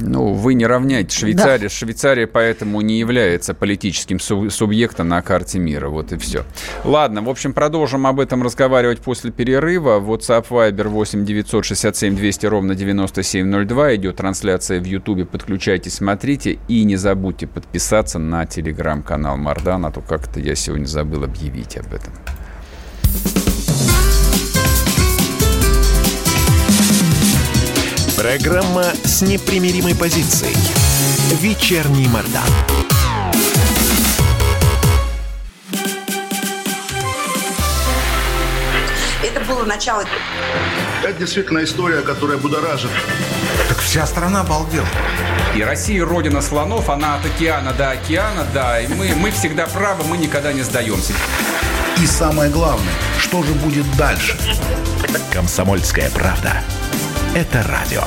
ну, 0.01 0.33
вы 0.33 0.55
не 0.55 0.67
равняете 0.67 1.17
Швейцария. 1.17 1.69
Да. 1.69 1.69
Швейцария 1.69 2.27
поэтому 2.27 2.81
не 2.81 2.99
является 2.99 3.55
политическим 3.55 4.21
субъектом 4.21 5.09
на 5.09 5.23
карте 5.23 5.59
мира. 5.59 5.89
Вот 5.89 6.13
и 6.13 6.17
все. 6.17 6.45
Ладно, 6.85 7.23
в 7.23 7.29
общем, 7.29 7.53
продолжим 7.53 8.07
об 8.07 8.21
этом 8.21 8.43
разговаривать 8.43 9.01
после 9.01 9.31
перерыва. 9.31 10.01
WhatsApp 10.01 10.49
Viber 10.49 10.89
8 10.89 11.25
967 11.25 12.17
200 12.17 12.47
ровно 12.47 12.75
9702. 12.75 13.97
Идет 13.97 14.17
трансляция 14.17 14.81
в 14.81 14.85
Ютубе. 14.85 15.25
Подключайтесь, 15.25 15.95
смотрите. 15.95 16.59
И 16.69 16.85
не 16.85 16.97
забудьте 16.97 17.47
подписаться 17.47 18.19
на 18.19 18.47
телеграм-канал 18.47 19.37
Мардан, 19.37 19.87
а 19.87 19.91
то 19.91 20.01
как-то 20.01 20.41
я 20.41 20.55
сегодня 20.55 20.87
забыл 20.87 21.25
объявить 21.25 21.77
об 21.77 21.93
этом. 21.93 22.13
Программа 28.17 28.85
с 29.03 29.23
непримиримой 29.23 29.95
позицией. 29.97 30.55
Вечерний 31.41 32.07
Мордан. 32.07 32.43
Это 39.21 39.41
было 39.47 39.65
начало. 39.65 40.05
Это 41.03 41.13
действительно 41.19 41.65
история, 41.65 42.03
которая 42.03 42.39
будоражит. 42.39 42.91
Так 43.69 43.79
вся 43.79 44.07
страна 44.07 44.43
обалдела. 44.43 44.87
И 45.57 45.63
Россия 45.63 46.05
родина 46.05 46.41
слонов, 46.41 46.89
она 46.91 47.17
от 47.17 47.27
океана 47.27 47.73
до 47.73 47.91
океана, 47.91 48.47
да. 48.55 48.81
И 48.81 48.87
мы, 48.87 49.13
мы 49.17 49.33
всегда 49.33 49.67
правы, 49.67 50.05
мы 50.05 50.19
никогда 50.19 50.53
не 50.53 50.63
сдаемся. 50.63 51.15
И 52.01 52.07
самое 52.07 52.49
главное, 52.49 52.95
что 53.19 53.43
же 53.43 53.53
будет 53.55 53.91
дальше? 53.97 54.39
Комсомольская 55.33 56.11
правда 56.11 56.63
это 57.35 57.65
радио. 57.65 58.03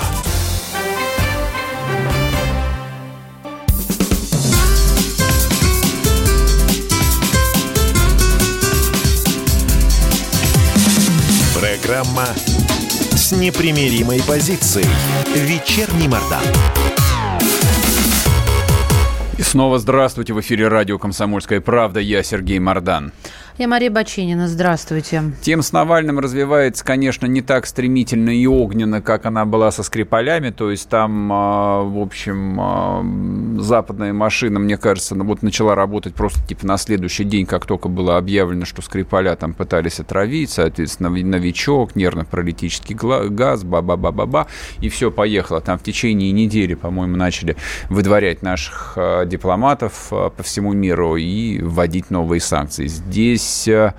Программа 11.59 12.27
с 13.11 13.33
непримиримой 13.33 14.21
позицией. 14.25 14.87
Вечерний 15.35 16.07
Мордан. 16.07 16.39
И 19.37 19.41
снова 19.41 19.77
здравствуйте. 19.77 20.33
В 20.33 20.39
эфире 20.39 20.69
радио 20.69 20.97
«Комсомольская 20.97 21.59
правда». 21.59 21.99
Я 21.99 22.23
Сергей 22.23 22.59
Мордан. 22.59 23.11
Я 23.57 23.67
Мария 23.67 23.89
Бачинина. 23.89 24.47
Здравствуйте. 24.47 25.23
Тем 25.41 25.63
с 25.63 25.71
Навальным 25.71 26.19
развивается, 26.19 26.85
конечно, 26.85 27.25
не 27.25 27.41
так 27.41 27.65
стремительно 27.65 28.29
и 28.29 28.45
огненно, 28.45 29.01
как 29.01 29.25
она 29.25 29.45
была 29.45 29.71
со 29.71 29.81
Скрипалями. 29.81 30.51
То 30.51 30.69
есть 30.69 30.87
там, 30.89 31.33
а, 31.33 31.81
в 31.81 31.97
общем, 31.97 32.59
а, 32.61 33.03
западная 33.59 34.13
машина, 34.13 34.59
мне 34.59 34.77
кажется, 34.77 35.15
ну, 35.15 35.25
вот 35.25 35.41
начала 35.41 35.73
работать 35.73 36.13
просто 36.13 36.39
типа 36.47 36.67
на 36.67 36.77
следующий 36.77 37.23
день, 37.23 37.47
как 37.47 37.65
только 37.65 37.89
было 37.89 38.17
объявлено, 38.17 38.63
что 38.63 38.83
Скрипаля 38.83 39.35
там 39.35 39.55
пытались 39.55 39.99
отравить, 39.99 40.51
соответственно, 40.51 41.09
новичок, 41.09 41.95
нервно-паралитический 41.95 42.93
газ, 42.93 43.63
ба-ба-ба-ба-ба, 43.63 44.45
и 44.81 44.89
все 44.89 45.09
поехало. 45.09 45.61
Там 45.61 45.79
в 45.79 45.83
течение 45.83 46.31
недели, 46.31 46.75
по-моему, 46.75 47.17
начали 47.17 47.57
выдворять 47.89 48.43
наших 48.43 48.93
а, 48.97 49.25
дипломатов 49.25 50.09
по 50.11 50.43
всему 50.43 50.73
миру 50.73 51.15
и 51.15 51.59
вводить 51.59 52.11
новые 52.11 52.39
санкции. 52.39 52.85
Здесь 52.85 53.46
здесь 53.47 53.67
э, 53.67 53.93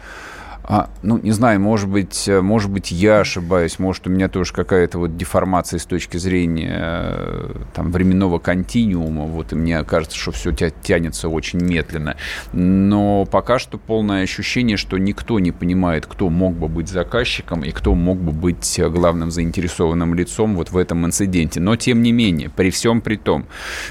а, 0.71 0.91
ну, 1.03 1.17
не 1.17 1.31
знаю, 1.31 1.61
может 1.61 1.89
быть, 1.89 2.29
э, 2.29 2.43
может 2.43 2.71
быть, 2.71 2.91
я 2.93 3.21
ошибаюсь, 3.21 3.79
может, 3.79 4.07
у 4.07 4.11
меня 4.11 4.29
тоже 4.29 4.53
какая-то 4.53 4.99
вот 4.99 5.17
деформация 5.17 5.79
с 5.79 5.87
точки 5.87 6.19
зрения 6.19 6.79
э, 6.79 7.55
там, 7.75 7.91
временного 7.91 8.39
континуума, 8.39 9.25
вот, 9.25 9.55
и 9.55 9.57
мне 9.57 9.83
кажется, 9.85 10.19
что 10.19 10.31
все 10.31 10.53
тянется 10.53 11.31
очень 11.31 11.59
медленно. 11.59 12.19
Но 12.53 13.25
пока 13.25 13.59
что 13.59 13.79
полное 13.79 14.23
ощущение, 14.25 14.77
что 14.77 14.99
никто 14.99 15.39
не 15.39 15.53
понимает, 15.53 16.05
кто 16.05 16.29
мог 16.29 16.53
бы 16.53 16.69
быть 16.69 16.91
заказчиком 16.91 17.65
и 17.65 17.71
кто 17.71 17.95
мог 17.95 18.19
бы 18.19 18.33
быть 18.33 18.79
главным 18.79 19.31
заинтересованным 19.31 20.13
лицом 20.13 20.55
вот 20.55 20.71
в 20.71 20.77
этом 20.77 21.07
инциденте. 21.07 21.61
Но, 21.61 21.77
тем 21.77 22.03
не 22.03 22.13
менее, 22.13 22.51
при 22.51 22.69
всем 22.71 23.01
при 23.01 23.17
том, 23.17 23.47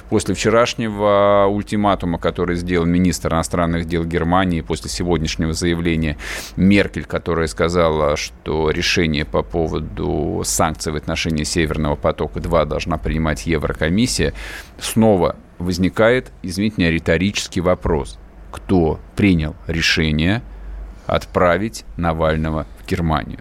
после 0.09 0.35
вчерашнего 0.35 1.47
ультиматума, 1.49 2.19
который 2.19 2.55
сделал 2.55 2.85
министр 2.85 3.33
иностранных 3.33 3.85
дел 3.85 4.05
Германии, 4.05 4.61
после 4.61 4.91
сегодняшнего 4.91 5.53
заявления 5.53 6.17
Меркель, 6.67 7.05
которая 7.05 7.47
сказала, 7.47 8.17
что 8.17 8.69
решение 8.69 9.25
по 9.25 9.41
поводу 9.41 10.41
санкций 10.43 10.91
в 10.91 10.95
отношении 10.95 11.43
Северного 11.43 11.95
потока-2 11.95 12.65
должна 12.65 12.97
принимать 12.97 13.45
Еврокомиссия, 13.45 14.33
снова 14.79 15.35
возникает, 15.59 16.31
извините 16.43 16.75
меня, 16.77 16.91
риторический 16.91 17.61
вопрос. 17.61 18.19
Кто 18.51 18.99
принял 19.15 19.55
решение 19.67 20.41
отправить 21.05 21.85
Навального 21.95 22.65
в 22.79 22.87
Германию? 22.87 23.39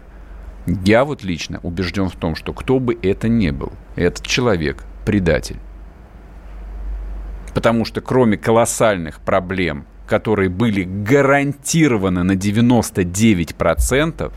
Я 0.66 1.04
вот 1.04 1.22
лично 1.22 1.60
убежден 1.62 2.08
в 2.08 2.16
том, 2.16 2.34
что 2.34 2.52
кто 2.52 2.80
бы 2.80 2.98
это 3.00 3.28
ни 3.28 3.50
был, 3.50 3.72
этот 3.94 4.26
человек 4.26 4.84
предатель. 5.04 5.58
Потому 7.54 7.84
что 7.84 8.00
кроме 8.00 8.36
колоссальных 8.36 9.20
проблем 9.20 9.86
которые 10.06 10.48
были 10.48 10.84
гарантированы 10.84 12.22
на 12.22 12.32
99%, 12.32 14.32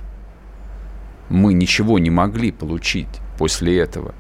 мы 1.30 1.54
ничего 1.54 2.00
не 2.00 2.10
могли 2.10 2.52
получить 2.52 3.22
после 3.38 3.80
этого. 3.80 4.16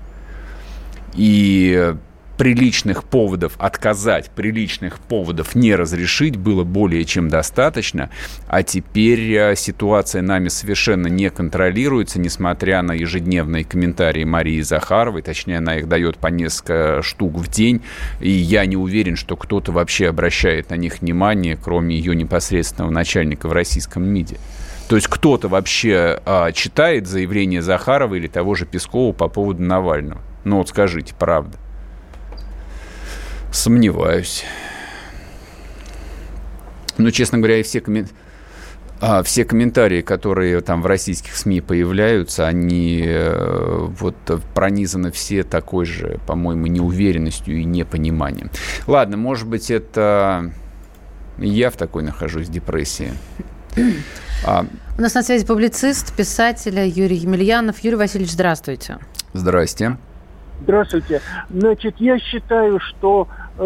И 1.15 1.95
приличных 2.39 3.03
поводов 3.03 3.55
отказать, 3.57 4.31
приличных 4.31 4.99
поводов 4.99 5.55
не 5.55 5.75
разрешить 5.75 6.37
было 6.37 6.63
более 6.63 7.03
чем 7.03 7.27
достаточно, 7.27 8.09
а 8.47 8.63
теперь 8.63 9.33
э, 9.33 9.55
ситуация 9.57 10.21
нами 10.21 10.47
совершенно 10.47 11.07
не 11.07 11.29
контролируется, 11.31 12.17
несмотря 12.17 12.81
на 12.81 12.93
ежедневные 12.93 13.65
комментарии 13.65 14.23
Марии 14.23 14.61
Захаровой, 14.61 15.21
точнее, 15.21 15.57
она 15.57 15.79
их 15.79 15.89
дает 15.89 16.17
по 16.17 16.27
несколько 16.27 17.01
штук 17.03 17.35
в 17.35 17.49
день, 17.49 17.81
и 18.21 18.31
я 18.31 18.65
не 18.65 18.77
уверен, 18.77 19.17
что 19.17 19.35
кто-то 19.35 19.73
вообще 19.73 20.07
обращает 20.07 20.69
на 20.69 20.75
них 20.75 21.01
внимание, 21.01 21.57
кроме 21.61 21.97
ее 21.97 22.15
непосредственного 22.15 22.89
начальника 22.89 23.49
в 23.49 23.51
российском 23.51 24.07
МИДе. 24.07 24.37
То 24.87 24.95
есть 24.95 25.09
кто-то 25.09 25.49
вообще 25.49 26.21
а, 26.25 26.53
читает 26.53 27.05
заявление 27.05 27.61
Захарова 27.61 28.15
или 28.15 28.27
того 28.27 28.55
же 28.55 28.65
Пескова 28.65 29.11
по 29.11 29.27
поводу 29.27 29.61
Навального? 29.61 30.21
Ну 30.45 30.59
вот 30.59 30.69
скажите, 30.69 31.13
правда. 31.19 31.57
Сомневаюсь. 33.51 34.45
Ну, 36.97 37.11
честно 37.11 37.37
говоря, 37.37 37.59
и 37.59 37.63
все 37.63 37.81
комментарии 37.81 38.15
а, 39.01 39.23
все 39.23 39.45
комментарии, 39.45 40.01
которые 40.01 40.59
там 40.59 40.81
в 40.81 40.85
российских 40.85 41.35
СМИ 41.35 41.61
появляются, 41.61 42.47
они 42.47 43.01
э, 43.05 43.87
вот 43.97 44.15
пронизаны 44.53 45.11
все 45.11 45.43
такой 45.43 45.85
же, 45.85 46.19
по-моему, 46.27 46.67
неуверенностью 46.67 47.59
и 47.59 47.63
непониманием. 47.63 48.51
Ладно, 48.87 49.15
может 49.15 49.47
быть, 49.47 49.71
это 49.71 50.51
я 51.37 51.69
в 51.69 51.77
такой 51.77 52.03
нахожусь 52.03 52.49
депрессии. 52.49 53.13
А... 54.45 54.65
У 54.97 55.01
нас 55.01 55.13
на 55.13 55.23
связи 55.23 55.45
публицист, 55.45 56.13
писатель 56.13 56.79
Юрий 56.79 57.17
Емельянов. 57.17 57.79
Юрий 57.79 57.97
Васильевич, 57.97 58.33
здравствуйте. 58.33 58.97
Здрасте. 59.33 59.97
Здравствуйте. 60.61 61.21
Значит, 61.49 61.95
я 61.99 62.19
считаю, 62.19 62.79
что 62.79 63.27
э, 63.57 63.63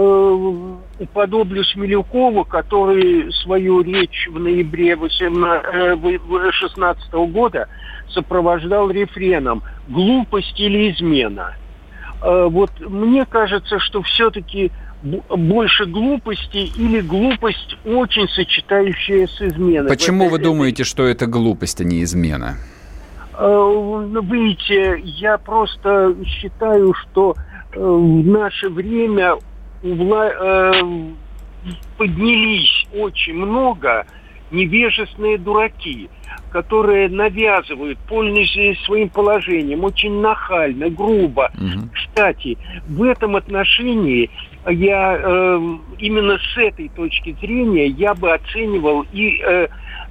Милюкову, 1.75 2.45
который 2.45 3.33
свою 3.33 3.81
речь 3.81 4.29
в 4.31 4.39
ноябре 4.39 4.95
2016 4.95 7.03
э, 7.11 7.25
года 7.27 7.67
сопровождал 8.09 8.89
рефреном 8.91 9.63
«Глупость 9.87 10.59
или 10.59 10.91
измена?». 10.91 11.55
Э, 12.21 12.47
вот 12.49 12.71
мне 12.79 13.25
кажется, 13.25 13.79
что 13.79 14.03
все-таки 14.03 14.71
больше 15.03 15.85
глупости 15.85 16.71
или 16.77 17.01
глупость, 17.01 17.75
очень 17.85 18.29
сочетающая 18.29 19.27
с 19.27 19.41
изменой. 19.41 19.89
Почему 19.89 20.29
вы 20.29 20.39
думаете, 20.39 20.85
что 20.85 21.03
это 21.03 21.25
глупость, 21.25 21.81
а 21.81 21.83
не 21.83 22.03
измена? 22.03 22.55
Э, 23.37 24.21
видите, 24.23 25.01
я 25.03 25.37
просто 25.37 26.15
считаю, 26.25 26.93
что 26.93 27.35
в 27.75 28.25
наше 28.25 28.69
время 28.69 29.35
э, 29.81 30.71
поднялись 31.97 32.87
очень 32.93 33.33
много 33.33 34.05
невежественные 34.51 35.37
дураки, 35.37 36.09
которые 36.51 37.09
навязывают, 37.09 37.97
пользуясь 38.07 38.79
своим 38.83 39.09
положением, 39.09 39.83
очень 39.83 40.21
нахально, 40.21 40.89
грубо. 40.89 41.51
Угу. 41.55 41.89
Кстати, 41.93 42.57
в 42.87 43.03
этом 43.03 43.35
отношении 43.35 44.29
я 44.67 45.17
э, 45.19 45.77
именно 45.97 46.37
с 46.37 46.57
этой 46.57 46.89
точки 46.89 47.35
зрения 47.41 47.87
я 47.87 48.13
бы 48.13 48.31
оценивал 48.31 49.05
и 49.11 49.41
э, 49.43 49.67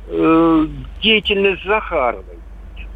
э, 0.08 0.66
деятельность 1.00 1.64
Захаровой. 1.64 2.41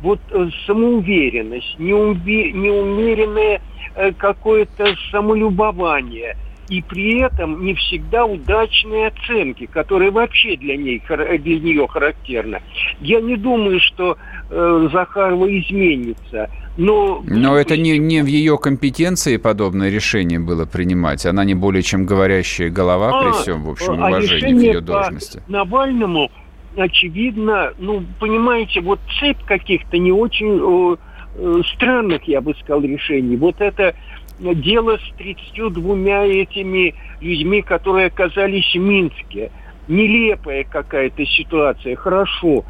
Вот 0.02 0.20
э, 0.30 0.48
самоуверенность, 0.66 1.78
неуме, 1.78 2.52
неумеренное 2.52 3.60
э, 3.94 4.12
какое-то 4.12 4.94
самолюбование– 5.10 6.36
и 6.68 6.82
при 6.82 7.20
этом 7.20 7.64
не 7.64 7.74
всегда 7.74 8.24
удачные 8.24 9.08
оценки, 9.08 9.66
которые 9.66 10.10
вообще 10.10 10.56
для, 10.56 10.76
ней, 10.76 11.02
для 11.08 11.60
нее 11.60 11.86
характерны. 11.86 12.60
Я 13.00 13.20
не 13.20 13.36
думаю, 13.36 13.80
что 13.80 14.16
э, 14.50 14.88
Захарова 14.92 15.46
изменится. 15.58 16.50
Но, 16.76 17.22
но 17.24 17.56
это 17.56 17.76
не, 17.76 17.98
не 17.98 18.22
в 18.22 18.26
ее 18.26 18.58
компетенции 18.58 19.36
подобное 19.36 19.90
решение 19.90 20.38
было 20.38 20.66
принимать. 20.66 21.24
Она 21.24 21.44
не 21.44 21.54
более 21.54 21.82
чем 21.82 22.04
говорящая 22.04 22.68
голова 22.68 23.18
а, 23.18 23.22
при 23.22 23.42
всем, 23.42 23.62
в 23.62 23.70
общем, 23.70 24.02
а 24.02 24.08
уважении 24.08 24.52
к 24.52 24.62
ее 24.74 24.80
должности. 24.80 25.42
Навальному, 25.48 26.30
очевидно, 26.76 27.72
ну, 27.78 28.02
понимаете, 28.20 28.80
вот 28.80 29.00
цепь 29.18 29.42
каких-то 29.44 29.98
не 29.98 30.12
очень 30.12 30.96
э, 31.38 31.62
странных, 31.74 32.24
я 32.24 32.40
бы 32.40 32.54
сказал, 32.54 32.82
решений. 32.82 33.36
Вот 33.36 33.60
это 33.60 33.94
дело 34.38 34.98
с 34.98 35.16
32 35.16 36.24
этими 36.24 36.94
людьми, 37.20 37.62
которые 37.62 38.06
оказались 38.06 38.74
в 38.74 38.78
Минске. 38.78 39.50
Нелепая 39.88 40.64
какая-то 40.64 41.24
ситуация, 41.24 41.96
хорошо. 41.96 42.64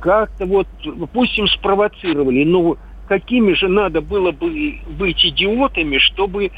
Как-то 0.00 0.46
вот, 0.46 0.68
пусть 1.12 1.38
им 1.38 1.46
спровоцировали, 1.48 2.44
но 2.44 2.76
какими 3.08 3.54
же 3.54 3.68
надо 3.68 4.00
было 4.00 4.32
бы 4.32 4.78
быть 4.98 5.24
идиотами, 5.24 5.98
чтобы 5.98 6.50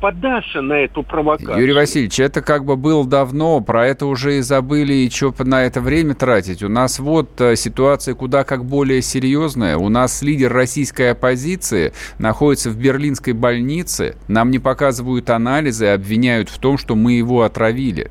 податься 0.00 0.60
на 0.60 0.74
эту 0.74 1.02
провокацию. 1.02 1.58
Юрий 1.58 1.72
Васильевич, 1.72 2.18
это 2.20 2.40
как 2.40 2.64
бы 2.64 2.76
было 2.76 3.06
давно, 3.06 3.60
про 3.60 3.86
это 3.86 4.06
уже 4.06 4.38
и 4.38 4.40
забыли, 4.40 4.94
и 4.94 5.10
что 5.10 5.34
на 5.38 5.64
это 5.64 5.80
время 5.80 6.14
тратить. 6.14 6.62
У 6.62 6.68
нас 6.68 6.98
вот 6.98 7.40
э, 7.40 7.56
ситуация 7.56 8.14
куда 8.14 8.44
как 8.44 8.64
более 8.64 9.02
серьезная. 9.02 9.76
У 9.76 9.88
нас 9.88 10.22
лидер 10.22 10.52
российской 10.52 11.12
оппозиции 11.12 11.92
находится 12.18 12.70
в 12.70 12.76
берлинской 12.76 13.32
больнице, 13.32 14.16
нам 14.28 14.50
не 14.50 14.58
показывают 14.58 15.30
анализы, 15.30 15.86
обвиняют 15.86 16.48
в 16.48 16.58
том, 16.58 16.78
что 16.78 16.94
мы 16.94 17.12
его 17.12 17.42
отравили. 17.42 18.10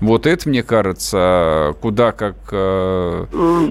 Вот 0.00 0.26
это, 0.26 0.48
мне 0.48 0.64
кажется, 0.64 1.76
куда 1.80 2.10
как 2.10 2.34
э, 2.50 3.26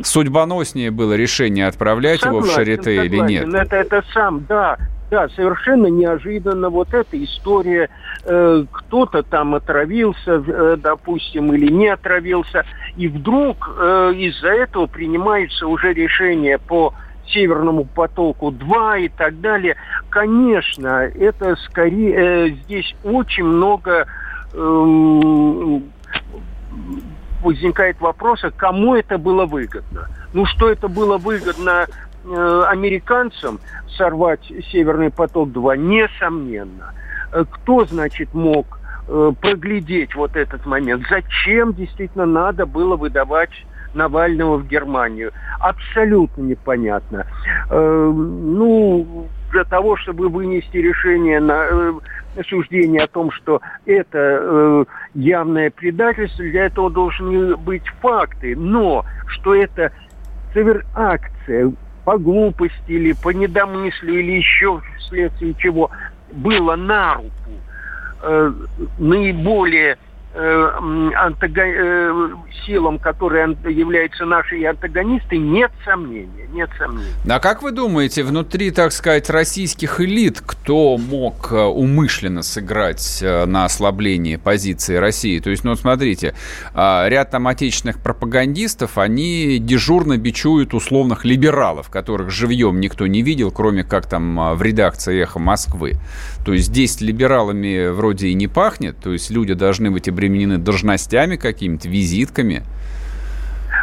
судьбоноснее 0.06 0.89
было 0.89 1.13
решение 1.13 1.67
отправлять 1.67 2.21
согласен, 2.21 2.43
его 2.43 2.50
в 2.50 2.56
Шарите 2.56 3.06
или 3.06 3.17
нет. 3.17 3.54
Это, 3.54 3.76
это 3.76 4.02
сам, 4.13 4.45
да, 4.47 4.78
да, 5.12 5.28
совершенно 5.36 5.88
неожиданно 5.88 6.69
вот 6.69 6.93
эта 6.93 7.21
история, 7.21 7.89
э, 8.24 8.63
кто-то 8.71 9.24
там 9.24 9.54
отравился, 9.56 10.41
э, 10.47 10.78
допустим, 10.82 11.54
или 11.54 11.69
не 11.69 11.89
отравился, 11.89 12.63
и 12.95 13.10
вдруг 13.10 13.69
э, 13.78 14.13
из-за 14.15 14.47
этого 14.47 14.88
принимается 14.88 15.67
уже 15.67 15.93
решение 15.93 16.58
по 16.58 16.93
Северному 17.28 17.84
потоку 17.84 18.52
2 18.52 18.97
и 19.00 19.10
так 19.10 19.41
далее. 19.41 19.76
Конечно, 20.10 20.88
это 20.88 21.58
скорее 21.58 22.15
э, 22.15 22.50
здесь 22.63 22.95
очень 23.04 23.43
много 23.43 24.08
э, 24.54 25.80
возникает 27.43 28.00
вопрос, 28.00 28.45
а 28.45 28.52
кому 28.52 28.95
это 28.95 29.17
было 29.17 29.45
выгодно. 29.45 30.08
Ну, 30.34 30.45
что 30.45 30.69
это 30.69 30.88
было 30.88 31.17
выгодно 31.17 31.88
американцам 32.26 33.60
сорвать 33.98 34.52
Северный 34.72 35.12
поток-2, 35.12 35.78
несомненно. 35.78 36.94
Э, 37.32 37.46
кто, 37.50 37.86
значит, 37.86 38.34
мог 38.34 38.80
э, 39.08 39.32
проглядеть 39.40 40.16
вот 40.16 40.36
этот 40.36 40.66
момент? 40.66 41.04
Зачем 41.10 41.74
действительно 41.74 42.26
надо 42.26 42.66
было 42.66 42.96
выдавать 42.96 43.52
Навального 43.94 44.58
в 44.58 44.68
Германию? 44.68 45.32
Абсолютно 45.60 46.42
непонятно. 46.44 47.26
Ну, 47.70 49.28
для 49.52 49.64
того, 49.66 49.98
чтобы 49.98 50.30
вынести 50.30 50.78
решение 50.78 51.42
на 51.42 52.00
суждение 52.48 53.04
о 53.04 53.08
том, 53.08 53.32
что 53.32 53.62
это 53.86 54.86
явное 55.14 55.70
предательство, 55.72 56.46
для 56.46 56.68
этого 56.68 56.90
должны 56.90 57.58
быть 57.58 57.86
факты. 58.02 58.56
Но 58.56 59.06
что 59.28 59.54
это 59.54 59.92
акция, 60.96 61.74
по 62.04 62.18
глупости 62.18 62.76
или 62.88 63.14
по 63.14 63.30
недомыслию 63.30 64.20
или 64.20 64.32
еще 64.34 64.82
вследствие 65.00 65.56
чего 65.58 65.90
было 66.34 66.76
на 66.76 67.16
руку 67.16 67.52
э, 68.24 68.52
наиболее 68.98 69.98
Э, 70.34 71.12
антого... 71.15 71.52
Э, 71.58 72.30
силам, 72.65 73.00
которые 73.00 73.58
являются 73.65 74.24
наши 74.24 74.63
антагонисты, 74.63 75.38
нет 75.38 75.72
сомнения, 75.84 76.48
нет 76.54 76.70
сомнений. 76.78 77.10
А 77.28 77.39
как 77.39 77.63
вы 77.63 77.72
думаете, 77.72 78.24
внутри, 78.24 78.72
так 78.72 78.91
сказать, 78.91 79.30
российских 79.30 80.00
элит, 80.00 80.41
кто 80.46 80.98
мог 80.98 81.52
э, 81.52 81.56
умышленно 81.58 82.44
сыграть 82.44 83.20
на 83.22 83.65
ослабление 83.65 84.38
позиции 84.38 84.96
России? 84.96 85.39
То 85.39 85.50
есть, 85.50 85.63
ну, 85.63 85.76
смотрите, 85.76 86.36
а, 86.74 87.08
ряд 87.10 87.32
там 87.32 87.48
отечественных 87.48 88.00
пропагандистов, 88.00 88.98
они 88.98 89.58
дежурно 89.60 90.17
бичуют 90.17 90.74
условных 90.74 91.26
либералов, 91.26 91.89
которых 91.89 92.30
живьем 92.30 92.80
никто 92.80 93.08
не 93.08 93.22
видел, 93.22 93.52
кроме 93.52 93.84
как 93.84 94.08
там 94.08 94.56
в 94.56 94.62
редакции 94.62 95.22
«Эхо 95.22 95.39
Москвы». 95.39 95.94
То 96.46 96.54
есть 96.54 96.67
здесь 96.67 97.02
либералами 97.02 97.89
вроде 97.89 98.28
и 98.28 98.34
не 98.34 98.48
пахнет, 98.48 98.98
то 98.98 99.13
есть 99.13 99.30
люди 99.30 99.54
должны 99.54 99.91
быть 99.91 100.08
обременены 100.22 100.58
должностями 100.58 101.36
какими-то, 101.36 101.88
визитками. 101.90 102.64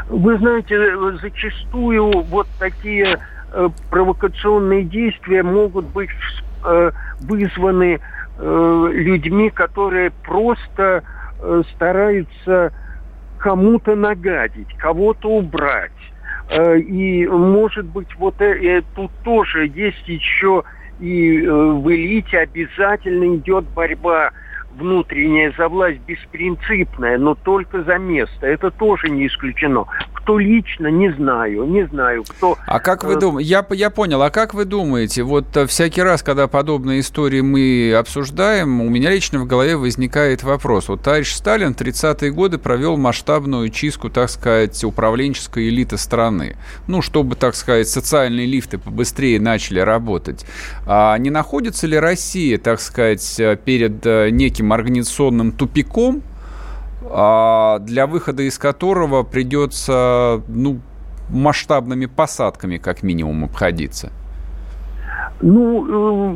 Вы 0.09 0.39
знаете, 0.39 0.79
зачастую 1.21 2.23
вот 2.23 2.47
такие 2.59 3.19
э, 3.53 3.69
провокационные 3.91 4.85
действия 4.85 5.43
могут 5.43 5.87
быть 5.87 6.11
э, 6.65 6.93
вызваны 7.21 8.01
э, 8.39 8.89
людьми, 8.93 9.51
которые 9.51 10.11
просто 10.11 11.03
стараются 11.75 12.73
кому-то 13.39 13.95
нагадить, 13.95 14.67
кого-то 14.77 15.29
убрать. 15.29 15.93
И, 16.51 17.29
может 17.31 17.85
быть, 17.85 18.09
вот 18.19 18.41
э 18.41 18.83
тут 18.97 19.13
тоже 19.23 19.71
есть 19.73 20.09
еще 20.09 20.65
и 20.99 21.45
э, 21.45 21.49
в 21.49 21.89
элите 21.95 22.39
обязательно 22.39 23.37
идет 23.37 23.65
борьба 23.67 24.31
внутренняя 24.79 25.53
за 25.57 25.69
власть 25.69 26.01
беспринципная, 26.07 27.19
но 27.19 27.35
только 27.35 27.83
за 27.83 27.99
место. 27.99 28.47
Это 28.47 28.71
тоже 28.71 29.09
не 29.09 29.27
исключено. 29.27 29.85
кто 30.15 30.39
лично, 30.39 30.89
не 30.89 31.11
знаю, 31.13 31.65
не 31.65 31.87
знаю, 31.87 32.25
кто... 32.25 32.57
А 32.67 32.81
как 32.81 33.05
вы 33.05 33.17
думаете, 33.17 33.49
я, 33.49 33.67
я 33.71 33.91
понял, 33.91 34.23
а 34.23 34.31
как 34.31 34.55
вы 34.55 34.65
думаете, 34.67 35.23
вот 35.23 35.57
э, 35.57 35.67
всякий 35.67 36.03
раз, 36.03 36.23
когда 36.23 36.47
подобные 36.49 37.01
истории 37.01 37.41
мы 37.41 37.95
обсуждаем, 37.99 38.81
у 38.83 38.89
меня 38.91 39.11
лично 39.11 39.39
в 39.39 39.47
голове 39.47 39.77
возникает 39.77 40.43
вопрос. 40.43 40.89
Вот 40.89 41.03
товарищ 41.03 41.33
Сталин 41.33 41.75
в 41.75 41.81
30-е 41.81 42.31
годы 42.31 42.59
провел 42.59 42.97
масштабную 42.97 43.71
чистку, 43.71 44.11
так 44.11 44.29
сказать, 44.29 44.85
управленческой 44.85 45.69
элиты 45.69 45.97
страны. 45.97 46.57
Ну, 46.87 47.01
чтобы, 47.01 47.35
так 47.35 47.55
сказать, 47.55 47.89
социальные 47.89 48.47
лифты 48.47 48.77
побыстрее 48.77 49.41
начали 49.41 49.81
работать. 49.81 50.45
А 50.87 51.17
не 51.17 51.31
находится 51.31 51.87
ли 51.87 51.99
Россия, 51.99 52.59
так 52.59 52.81
сказать, 52.81 53.41
перед 53.65 54.05
э, 54.05 54.31
неким 54.69 54.73
организационным 54.73 55.53
тупиком, 55.53 56.23
а, 57.11 57.79
для 57.81 58.07
выхода 58.07 58.43
из 58.43 58.59
которого 58.59 59.23
придется 59.23 60.43
ну, 60.49 60.81
масштабными 61.31 62.07
посадками 62.07 62.79
как 62.79 63.03
минимум 63.03 63.45
обходиться? 63.45 64.11
Ну, 65.41 65.87
э, 65.89 66.35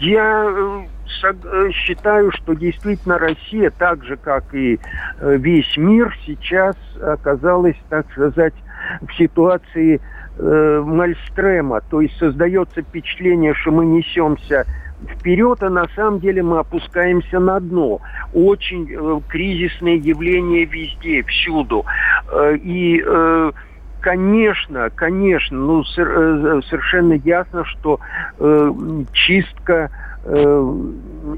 я 0.00 0.86
э, 1.24 1.70
считаю, 1.72 2.30
что 2.32 2.54
действительно 2.54 3.18
Россия, 3.18 3.70
так 3.70 4.04
же 4.04 4.16
как 4.16 4.54
и 4.54 4.78
весь 5.20 5.76
мир, 5.76 6.14
сейчас 6.26 6.76
оказалась, 7.02 7.76
так 7.88 8.10
сказать, 8.12 8.54
в 9.00 9.12
ситуации 9.16 10.00
Мальстрема. 10.40 11.80
То 11.90 12.00
есть 12.00 12.16
создается 12.18 12.82
впечатление, 12.82 13.54
что 13.54 13.72
мы 13.72 13.84
несемся 13.86 14.66
вперед, 15.06 15.62
а 15.62 15.70
на 15.70 15.86
самом 15.94 16.20
деле 16.20 16.42
мы 16.42 16.58
опускаемся 16.58 17.38
на 17.38 17.60
дно. 17.60 18.00
Очень 18.32 18.90
э, 18.90 19.20
кризисные 19.28 19.96
явления 19.96 20.64
везде, 20.64 21.22
всюду. 21.22 21.84
Э, 22.30 22.56
и 22.56 23.02
э, 23.04 23.52
конечно, 24.00 24.90
конечно, 24.90 25.58
ну, 25.58 25.82
э, 25.82 26.60
совершенно 26.68 27.14
ясно, 27.14 27.64
что 27.64 28.00
э, 28.38 28.72
чистка 29.12 29.90
э, 30.24 30.74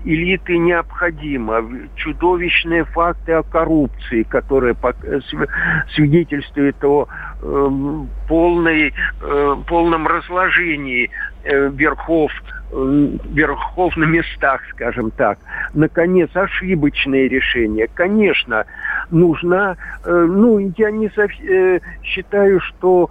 элиты 0.04 0.58
необходима. 0.58 1.64
Чудовищные 1.96 2.84
факты 2.84 3.32
о 3.32 3.42
коррупции, 3.42 4.22
которые 4.22 4.76
свидетельствуют 5.94 6.82
о 6.84 7.08
полной, 8.28 8.92
полном 9.66 10.06
разложении 10.06 11.10
верхов 11.44 12.30
верхов 12.72 13.96
на 13.96 14.04
местах, 14.04 14.62
скажем 14.70 15.10
так. 15.10 15.38
Наконец, 15.74 16.30
ошибочные 16.34 17.28
решения. 17.28 17.88
Конечно, 17.92 18.64
нужна, 19.10 19.76
э, 20.04 20.26
ну, 20.28 20.58
я 20.76 20.90
не 20.90 21.10
э, 21.16 21.80
считаю, 22.02 22.60
что 22.60 23.10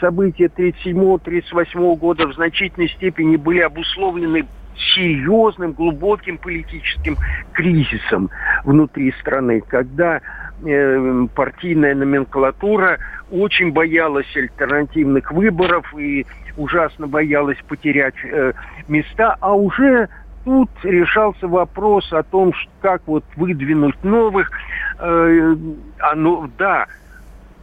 события 0.00 0.46
37-38 0.46 1.96
года 1.98 2.26
в 2.26 2.32
значительной 2.32 2.88
степени 2.88 3.36
были 3.36 3.60
обусловлены 3.60 4.46
серьезным, 4.94 5.72
глубоким 5.72 6.38
политическим 6.38 7.16
кризисом 7.52 8.30
внутри 8.64 9.12
страны, 9.20 9.60
когда 9.60 10.20
э, 10.64 11.26
партийная 11.34 11.94
номенклатура 11.94 12.98
очень 13.30 13.72
боялась 13.72 14.26
альтернативных 14.34 15.30
выборов 15.32 15.92
и 15.98 16.26
ужасно 16.56 17.06
боялась 17.06 17.58
потерять 17.68 18.14
э, 18.24 18.52
места, 18.88 19.36
а 19.40 19.54
уже 19.54 20.08
тут 20.44 20.70
решался 20.82 21.48
вопрос 21.48 22.12
о 22.12 22.22
том, 22.22 22.52
как 22.80 23.02
вот 23.06 23.24
выдвинуть 23.36 24.02
новых. 24.04 24.50
Э, 24.98 25.56
а, 25.98 26.14
ну, 26.14 26.50
да, 26.58 26.86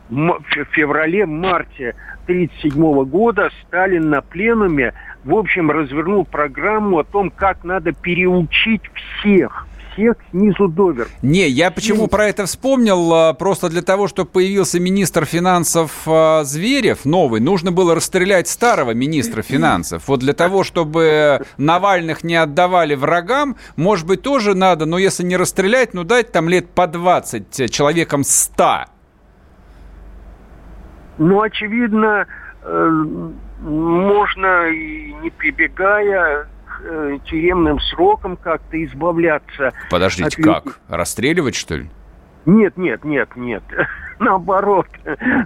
в 0.09 0.65
феврале-марте 0.71 1.95
1937 2.25 3.05
года 3.05 3.49
Сталин 3.63 4.09
на 4.09 4.21
пленуме, 4.21 4.93
в 5.23 5.35
общем, 5.35 5.71
развернул 5.71 6.25
программу 6.25 6.99
о 6.99 7.03
том, 7.03 7.29
как 7.29 7.63
надо 7.63 7.91
переучить 7.91 8.83
всех 8.93 9.67
всех 9.97 10.15
снизу 10.31 10.67
доверху. 10.67 11.11
Не, 11.21 11.47
я 11.49 11.71
почему 11.71 12.03
ну, 12.03 12.07
про 12.07 12.27
это 12.27 12.45
вспомнил? 12.45 13.13
А, 13.13 13.33
просто 13.33 13.69
для 13.69 13.81
того, 13.81 14.07
чтобы 14.07 14.29
появился 14.29 14.79
министр 14.79 15.25
финансов 15.25 15.91
а, 16.05 16.43
Зверев, 16.43 17.05
новый, 17.05 17.41
нужно 17.41 17.71
было 17.71 17.95
расстрелять 17.95 18.47
старого 18.47 18.91
министра 18.91 19.41
финансов. 19.41 20.03
Вот 20.07 20.19
для 20.19 20.33
того, 20.33 20.63
чтобы 20.63 21.41
Навальных 21.57 22.23
не 22.23 22.35
отдавали 22.35 22.95
врагам, 22.95 23.57
может 23.75 24.05
быть, 24.05 24.21
тоже 24.21 24.55
надо, 24.55 24.85
но 24.85 24.97
если 24.97 25.23
не 25.23 25.35
расстрелять, 25.35 25.93
ну 25.93 26.03
дать 26.03 26.31
там 26.31 26.47
лет 26.47 26.69
по 26.69 26.87
20 26.87 27.71
человеком 27.71 28.23
100. 28.23 28.85
Ну, 31.17 31.41
очевидно, 31.41 32.27
э, 32.61 32.89
можно, 33.61 34.71
не 35.23 35.31
прибегая 35.31 36.47
э, 36.83 37.17
тюремным 37.25 37.79
сроком 37.79 38.37
как-то 38.37 38.83
избавляться. 38.83 39.73
Подождите, 39.89 40.41
от... 40.41 40.63
как? 40.63 40.79
Расстреливать, 40.87 41.55
что 41.55 41.75
ли? 41.75 41.89
Нет, 42.45 42.77
нет, 42.77 43.03
нет, 43.03 43.29
нет. 43.35 43.63
Наоборот. 44.19 44.87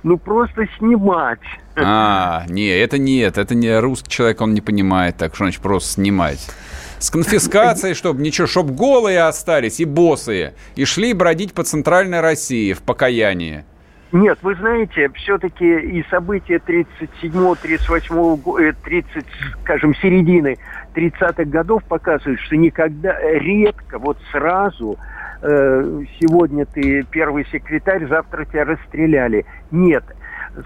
Ну, 0.04 0.18
просто 0.18 0.68
снимать. 0.78 1.40
А, 1.76 2.46
не, 2.48 2.68
это 2.68 2.98
нет. 2.98 3.38
Это 3.38 3.56
не 3.56 3.78
русский 3.80 4.10
человек, 4.10 4.42
он 4.42 4.54
не 4.54 4.62
понимает. 4.62 5.18
Так 5.18 5.36
что 5.36 5.46
значит 5.46 5.62
просто 5.62 5.94
снимать? 5.94 6.48
С 7.00 7.10
конфискацией, 7.10 7.96
чтобы 7.96 8.22
ничего, 8.22 8.46
чтобы 8.46 8.74
голые 8.74 9.24
остались 9.24 9.80
и 9.80 9.86
босые. 9.86 10.54
И 10.76 10.86
шли 10.86 11.14
бродить 11.14 11.54
по 11.54 11.64
центральной 11.64 12.22
России 12.22 12.74
в 12.74 12.82
покаянии. 12.84 13.66
Нет, 14.12 14.40
вы 14.42 14.56
знаете, 14.56 15.10
все-таки 15.16 15.66
и 15.66 16.04
события 16.10 16.58
37-38, 16.58 18.76
30, 18.84 19.26
скажем, 19.62 19.96
середины 19.96 20.58
30-х 20.94 21.46
годов 21.46 21.82
показывают, 21.86 22.42
что 22.42 22.58
никогда, 22.58 23.18
редко, 23.22 24.00
вот 24.00 24.18
сразу 24.32 24.98
э, 25.42 26.04
сегодня 26.20 26.66
ты 26.66 27.06
первый 27.10 27.46
секретарь, 27.52 28.06
завтра 28.08 28.44
тебя 28.44 28.66
расстреляли. 28.66 29.46
Нет, 29.72 30.04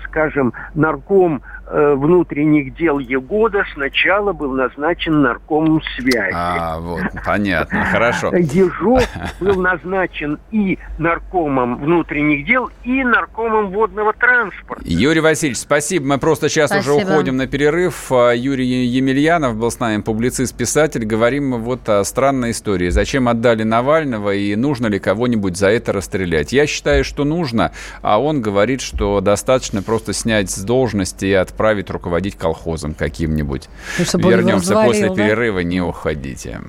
скажем, 0.05 0.53
нарком 0.73 1.41
Э, 1.67 1.95
внутренних 1.95 2.75
дел 2.75 2.99
Егода 2.99 3.63
сначала 3.73 4.33
был 4.33 4.51
назначен 4.51 5.23
наркомом 5.23 5.81
связи. 5.97 6.31
А, 6.31 6.77
вот, 6.79 7.01
понятно, 7.25 7.85
хорошо. 7.85 8.31
Ежов 8.35 9.03
был 9.39 9.59
назначен 9.59 10.37
и 10.51 10.77
наркомом 10.99 11.77
внутренних 11.77 12.45
дел, 12.45 12.69
и 12.83 13.03
наркомом 13.03 13.71
водного 13.71 14.13
транспорта. 14.13 14.83
Юрий 14.85 15.21
Васильевич, 15.21 15.57
спасибо. 15.57 16.05
Мы 16.05 16.17
просто 16.19 16.49
сейчас 16.49 16.69
спасибо. 16.69 16.93
уже 16.93 17.03
уходим 17.03 17.37
на 17.37 17.47
перерыв. 17.47 18.11
А, 18.11 18.31
Юрий 18.33 18.85
Емельянов 18.85 19.55
был 19.55 19.71
с 19.71 19.79
нами, 19.79 20.03
публицист-писатель. 20.03 21.03
Говорим 21.03 21.49
мы 21.49 21.57
вот 21.57 21.89
о 21.89 22.03
странной 22.03 22.51
истории. 22.51 22.89
Зачем 22.89 23.27
отдали 23.27 23.63
Навального 23.63 24.35
и 24.35 24.55
нужно 24.55 24.85
ли 24.85 24.99
кого-нибудь 24.99 25.57
за 25.57 25.69
это 25.69 25.93
расстрелять? 25.93 26.53
Я 26.53 26.67
считаю, 26.67 27.03
что 27.03 27.23
нужно, 27.23 27.71
а 28.03 28.21
он 28.21 28.39
говорит, 28.39 28.81
что 28.81 29.19
достаточно 29.19 29.74
просто 29.81 30.13
снять 30.13 30.51
с 30.51 30.59
должности 30.59 31.25
и 31.25 31.33
от 31.33 31.55
отправить 31.55 31.89
руководить 31.89 32.35
колхозом 32.35 32.93
каким-нибудь. 32.93 33.69
Ну, 33.97 34.29
Вернемся 34.29 34.75
после 34.83 35.07
да? 35.07 35.15
перерыва, 35.15 35.59
не 35.59 35.79
уходите. 35.79 36.59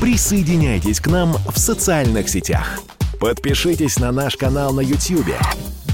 Присоединяйтесь 0.00 1.00
к 1.00 1.08
нам 1.08 1.34
в 1.34 1.58
социальных 1.58 2.28
сетях. 2.28 2.78
Подпишитесь 3.20 3.98
на 3.98 4.12
наш 4.12 4.36
канал 4.36 4.72
на 4.72 4.80
YouTube. 4.80 5.34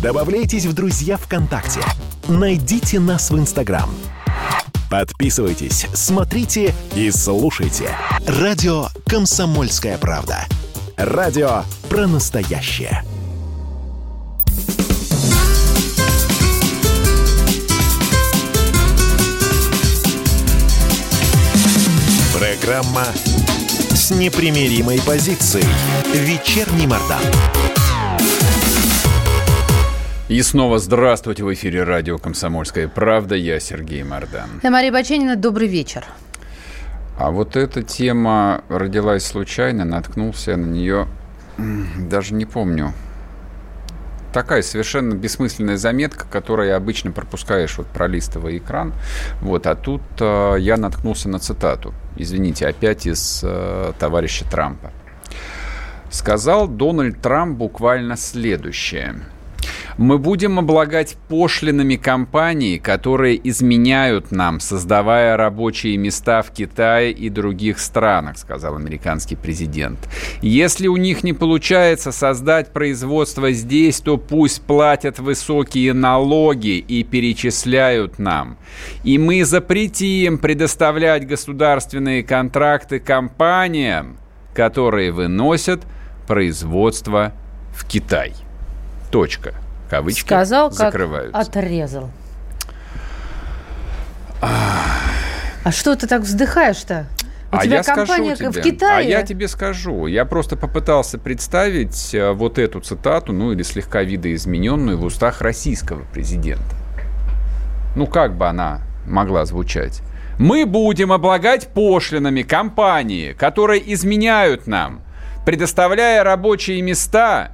Добавляйтесь 0.02 0.66
в 0.66 0.74
друзья 0.74 1.16
ВКонтакте. 1.16 1.80
Найдите 2.28 3.00
нас 3.00 3.30
в 3.30 3.38
Инстаграм. 3.38 3.88
Подписывайтесь, 4.90 5.86
смотрите 5.94 6.74
и 6.94 7.10
слушайте. 7.10 7.88
Радио 8.28 8.88
«Комсомольская 9.06 9.96
правда». 9.96 10.44
Радио 10.98 11.62
про 11.88 12.06
настоящее. 12.06 13.02
Программа 22.64 23.04
с 23.94 24.10
непримиримой 24.10 24.98
позицией. 25.06 25.66
Вечерний 26.14 26.86
Мордан. 26.86 27.20
И 30.28 30.40
снова 30.40 30.78
здравствуйте 30.78 31.44
в 31.44 31.52
эфире 31.52 31.82
радио 31.82 32.16
«Комсомольская 32.16 32.88
правда». 32.88 33.34
Я 33.34 33.60
Сергей 33.60 34.02
Мордан. 34.02 34.48
Я 34.62 34.70
Мария 34.70 34.90
Баченина. 34.90 35.36
Добрый 35.36 35.68
вечер. 35.68 36.06
А 37.18 37.30
вот 37.30 37.54
эта 37.54 37.82
тема 37.82 38.64
родилась 38.70 39.26
случайно, 39.26 39.84
наткнулся 39.84 40.56
на 40.56 40.64
нее, 40.64 41.06
даже 41.58 42.32
не 42.32 42.46
помню, 42.46 42.94
такая 44.34 44.62
совершенно 44.62 45.14
бессмысленная 45.14 45.76
заметка, 45.76 46.26
которую 46.30 46.76
обычно 46.76 47.12
пропускаешь, 47.12 47.78
вот 47.78 47.86
пролистывая 47.86 48.58
экран. 48.58 48.92
Вот, 49.40 49.66
а 49.66 49.76
тут 49.76 50.02
э, 50.20 50.56
я 50.58 50.76
наткнулся 50.76 51.28
на 51.28 51.38
цитату. 51.38 51.94
Извините, 52.16 52.66
опять 52.66 53.06
из 53.06 53.40
э, 53.44 53.92
товарища 53.98 54.44
Трампа. 54.50 54.92
Сказал 56.10 56.68
Дональд 56.68 57.22
Трамп 57.22 57.56
буквально 57.56 58.16
следующее. 58.16 59.14
Мы 59.96 60.18
будем 60.18 60.58
облагать 60.58 61.16
пошлинами 61.28 61.94
компаний, 61.94 62.78
которые 62.78 63.40
изменяют 63.48 64.32
нам, 64.32 64.58
создавая 64.58 65.36
рабочие 65.36 65.96
места 65.96 66.42
в 66.42 66.50
Китае 66.50 67.12
и 67.12 67.28
других 67.28 67.78
странах, 67.78 68.38
сказал 68.38 68.74
американский 68.74 69.36
президент. 69.36 69.98
Если 70.42 70.88
у 70.88 70.96
них 70.96 71.22
не 71.22 71.32
получается 71.32 72.10
создать 72.10 72.72
производство 72.72 73.52
здесь, 73.52 74.00
то 74.00 74.18
пусть 74.18 74.62
платят 74.62 75.20
высокие 75.20 75.92
налоги 75.92 76.78
и 76.78 77.04
перечисляют 77.04 78.18
нам. 78.18 78.58
И 79.04 79.16
мы 79.16 79.44
запретим 79.44 80.38
предоставлять 80.38 81.26
государственные 81.26 82.24
контракты 82.24 82.98
компаниям, 82.98 84.16
которые 84.54 85.12
выносят 85.12 85.82
производство 86.26 87.32
в 87.72 87.86
Китай. 87.86 88.32
Точка. 89.12 89.63
Кавычки 89.94 90.26
Сказал, 90.26 90.70
как 90.70 90.78
закрываются. 90.78 91.40
отрезал. 91.40 92.10
А 94.40 95.70
что 95.70 95.94
ты 95.94 96.08
так 96.08 96.22
вздыхаешь-то? 96.22 97.06
У 97.52 97.56
а 97.56 97.62
тебя 97.62 97.76
я 97.76 97.82
компания 97.84 98.34
скажу 98.34 98.50
в 98.50 98.54
тебе, 98.54 98.72
Китае. 98.72 98.98
А 98.98 99.00
я 99.00 99.22
тебе 99.22 99.46
скажу. 99.46 100.08
Я 100.08 100.24
просто 100.24 100.56
попытался 100.56 101.16
представить 101.16 102.12
э, 102.12 102.32
вот 102.32 102.58
эту 102.58 102.80
цитату, 102.80 103.32
ну 103.32 103.52
или 103.52 103.62
слегка 103.62 104.02
видоизмененную 104.02 104.98
в 104.98 105.04
устах 105.04 105.40
российского 105.40 106.02
президента. 106.12 106.74
Ну 107.94 108.08
как 108.08 108.36
бы 108.36 108.48
она 108.48 108.80
могла 109.06 109.44
звучать? 109.44 110.02
Мы 110.40 110.66
будем 110.66 111.12
облагать 111.12 111.68
пошлинами 111.68 112.42
компании, 112.42 113.32
которые 113.32 113.94
изменяют 113.94 114.66
нам, 114.66 115.02
предоставляя 115.46 116.24
рабочие 116.24 116.82
места 116.82 117.52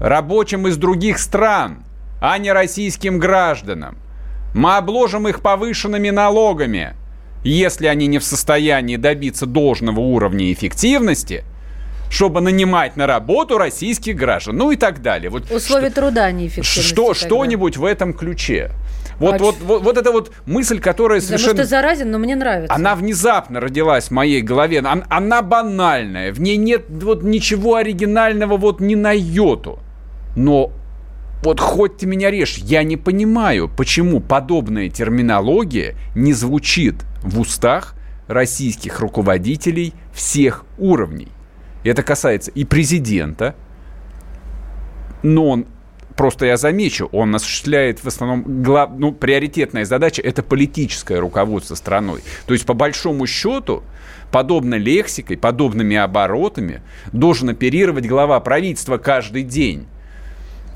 рабочим 0.00 0.66
из 0.66 0.76
других 0.76 1.18
стран, 1.18 1.84
а 2.20 2.38
не 2.38 2.52
российским 2.52 3.18
гражданам. 3.18 3.98
Мы 4.54 4.76
обложим 4.76 5.28
их 5.28 5.40
повышенными 5.40 6.10
налогами, 6.10 6.94
если 7.44 7.86
они 7.86 8.06
не 8.06 8.18
в 8.18 8.24
состоянии 8.24 8.96
добиться 8.96 9.46
должного 9.46 10.00
уровня 10.00 10.52
эффективности, 10.52 11.44
чтобы 12.10 12.40
нанимать 12.40 12.96
на 12.96 13.06
работу 13.06 13.58
российских 13.58 14.16
граждан, 14.16 14.56
ну 14.56 14.70
и 14.70 14.76
так 14.76 15.02
далее. 15.02 15.30
Вот 15.30 15.50
Условия 15.50 15.90
труда 15.90 16.30
неэффективности. 16.32 16.80
что, 16.80 17.14
что-нибудь 17.14 17.76
в 17.76 17.84
этом 17.84 18.14
ключе. 18.14 18.72
Вот, 19.18 19.34
А 19.34 19.38
вот, 19.38 19.56
ч- 19.56 19.64
вот, 19.64 19.82
вот 19.82 19.98
эта 19.98 20.12
вот 20.12 20.32
мысль, 20.46 20.78
которая 20.80 21.20
совершенно... 21.20 21.56
ты 21.56 21.64
заразен, 21.64 22.10
но 22.10 22.18
мне 22.18 22.36
нравится. 22.36 22.72
Она 22.74 22.94
внезапно 22.94 23.60
родилась 23.60 24.06
в 24.06 24.10
моей 24.12 24.40
голове. 24.42 24.78
Она, 24.78 25.04
она 25.10 25.42
банальная. 25.42 26.32
В 26.32 26.40
ней 26.40 26.56
нет 26.56 26.86
вот 26.88 27.22
ничего 27.24 27.74
оригинального 27.74 28.56
вот 28.56 28.80
ни 28.80 28.94
на 28.94 29.12
йоту. 29.12 29.80
Но 30.36 30.72
вот 31.42 31.60
хоть 31.60 31.98
ты 31.98 32.06
меня 32.06 32.30
режь, 32.30 32.58
я 32.58 32.82
не 32.82 32.96
понимаю, 32.96 33.68
почему 33.68 34.20
подобная 34.20 34.88
терминология 34.88 35.94
не 36.14 36.32
звучит 36.32 37.04
в 37.22 37.40
устах 37.40 37.94
российских 38.26 39.00
руководителей 39.00 39.94
всех 40.12 40.64
уровней. 40.78 41.28
Это 41.84 42.02
касается 42.02 42.50
и 42.50 42.64
президента, 42.64 43.54
но 45.22 45.48
он 45.48 45.66
просто 46.16 46.46
я 46.46 46.56
замечу, 46.56 47.08
он 47.12 47.34
осуществляет 47.34 48.00
в 48.00 48.06
основном 48.06 48.62
глав, 48.62 48.90
ну, 48.98 49.12
приоритетная 49.12 49.84
задача 49.84 50.20
это 50.20 50.42
политическое 50.42 51.20
руководство 51.20 51.76
страной. 51.76 52.22
То 52.46 52.52
есть, 52.52 52.66
по 52.66 52.74
большому 52.74 53.26
счету, 53.26 53.84
подобной 54.32 54.78
лексикой, 54.78 55.38
подобными 55.38 55.96
оборотами 55.96 56.82
должен 57.12 57.48
оперировать 57.50 58.06
глава 58.06 58.40
правительства 58.40 58.98
каждый 58.98 59.44
день. 59.44 59.86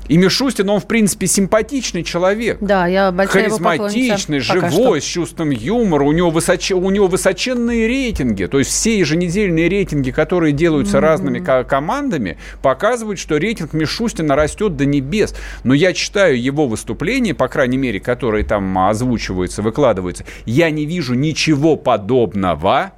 И 0.07 0.17
Мишустин, 0.17 0.69
он, 0.69 0.79
в 0.79 0.87
принципе, 0.87 1.27
симпатичный 1.27 2.03
человек. 2.03 2.57
Да, 2.61 2.87
я 2.87 3.11
большая 3.11 3.45
его 3.45 3.57
Харизматичный. 3.57 4.41
Пока 4.45 4.69
живой, 4.69 5.01
с 5.01 5.05
чувством 5.05 5.51
юмора. 5.51 6.03
У 6.03 6.11
него, 6.11 6.29
высоч... 6.29 6.71
у 6.71 6.89
него 6.89 7.07
высоченные 7.07 7.87
рейтинги. 7.87 8.45
То 8.45 8.59
есть 8.59 8.71
все 8.71 8.99
еженедельные 8.99 9.69
рейтинги, 9.69 10.11
которые 10.11 10.51
делаются 10.51 10.99
разными 10.99 11.39
ко- 11.39 11.63
командами, 11.63 12.37
показывают, 12.61 13.19
что 13.19 13.37
рейтинг 13.37 13.73
Мишустина 13.73 14.35
растет 14.35 14.75
до 14.75 14.85
небес. 14.85 15.35
Но 15.63 15.73
я 15.73 15.93
читаю 15.93 16.41
его 16.41 16.67
выступления, 16.67 17.33
по 17.33 17.47
крайней 17.47 17.77
мере, 17.77 17.99
которые 17.99 18.43
там 18.43 18.77
озвучиваются, 18.77 19.61
выкладываются. 19.61 20.25
Я 20.45 20.69
не 20.69 20.85
вижу 20.85 21.13
ничего 21.13 21.75
подобного 21.75 22.93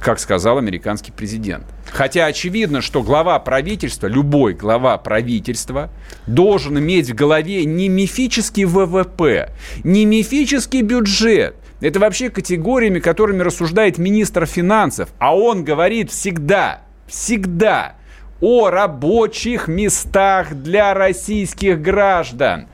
как 0.00 0.18
сказал 0.18 0.58
американский 0.58 1.12
президент. 1.12 1.64
Хотя 1.86 2.26
очевидно, 2.26 2.80
что 2.80 3.02
глава 3.02 3.38
правительства, 3.38 4.06
любой 4.06 4.54
глава 4.54 4.96
правительства, 4.98 5.90
должен 6.26 6.78
иметь 6.78 7.10
в 7.10 7.14
голове 7.14 7.64
не 7.64 7.88
мифический 7.88 8.64
ВВП, 8.64 9.50
не 9.84 10.04
мифический 10.06 10.82
бюджет. 10.82 11.56
Это 11.80 11.98
вообще 11.98 12.30
категориями, 12.30 12.98
которыми 12.98 13.42
рассуждает 13.42 13.98
министр 13.98 14.46
финансов. 14.46 15.10
А 15.18 15.36
он 15.36 15.64
говорит 15.64 16.10
всегда, 16.10 16.82
всегда 17.06 17.94
о 18.40 18.70
рабочих 18.70 19.68
местах 19.68 20.54
для 20.54 20.94
российских 20.94 21.80
граждан. 21.80 22.68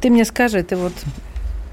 Ты 0.00 0.10
мне 0.10 0.24
скажи, 0.24 0.62
ты 0.62 0.76
вот, 0.76 0.92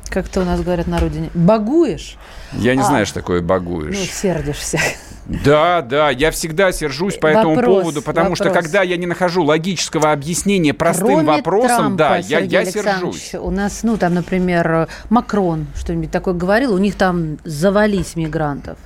как-то 0.09 0.41
у 0.41 0.45
нас 0.45 0.61
говорят 0.61 0.87
на 0.87 0.99
родине, 0.99 1.29
багуешь? 1.33 2.17
Я 2.57 2.75
не 2.75 2.81
А. 2.81 2.85
знаю, 2.85 3.05
что 3.05 3.15
такое 3.15 3.41
Ну, 3.41 3.47
багуешь. 3.47 3.97
сердишься. 3.97 4.79
Да, 5.25 5.81
да, 5.81 6.11
я 6.11 6.29
всегда 6.29 6.71
сержусь 6.71 7.17
по 7.17 7.25
этому 7.25 7.55
Вопрос, 7.55 7.79
поводу, 7.81 8.01
потому 8.03 8.35
что 8.35 8.45
вопрос. 8.45 8.63
когда 8.63 8.83
я 8.83 8.95
не 8.95 9.07
нахожу 9.07 9.43
логического 9.43 10.11
объяснения 10.11 10.73
простым 10.73 11.07
Кроме 11.07 11.23
вопросом, 11.23 11.97
Трампа, 11.97 11.97
да, 11.97 12.15
я, 12.17 12.21
Сергей 12.23 12.49
я 12.51 12.59
Александрович, 12.59 13.15
сержусь. 13.15 13.35
У 13.41 13.49
нас, 13.49 13.81
ну, 13.81 13.97
там, 13.97 14.13
например, 14.13 14.87
Макрон 15.09 15.65
что-нибудь 15.75 16.11
такое 16.11 16.35
говорил, 16.35 16.73
у 16.75 16.77
них 16.77 16.93
там 16.95 17.39
завались 17.43 18.15
мигрантов. 18.15 18.77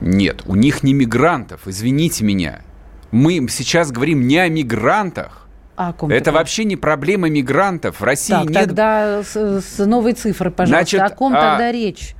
Нет, 0.00 0.42
у 0.46 0.56
них 0.56 0.82
не 0.82 0.92
мигрантов, 0.94 1.66
извините 1.66 2.24
меня. 2.24 2.60
Мы 3.12 3.46
сейчас 3.48 3.92
говорим 3.92 4.26
не 4.26 4.38
о 4.38 4.48
мигрантах. 4.48 5.46
А 5.76 5.90
Это 5.90 6.06
говоришь? 6.06 6.26
вообще 6.32 6.64
не 6.64 6.76
проблема 6.76 7.28
мигрантов. 7.28 8.00
В 8.00 8.04
России 8.04 8.32
Так, 8.34 8.44
нет... 8.46 8.54
тогда 8.54 9.22
с, 9.22 9.36
с 9.60 9.84
новой 9.84 10.12
цифры, 10.12 10.50
пожалуйста. 10.50 10.96
Значит, 10.96 11.00
о 11.00 11.14
ком 11.14 11.34
а- 11.34 11.40
тогда 11.40 11.72
речь? 11.72 12.14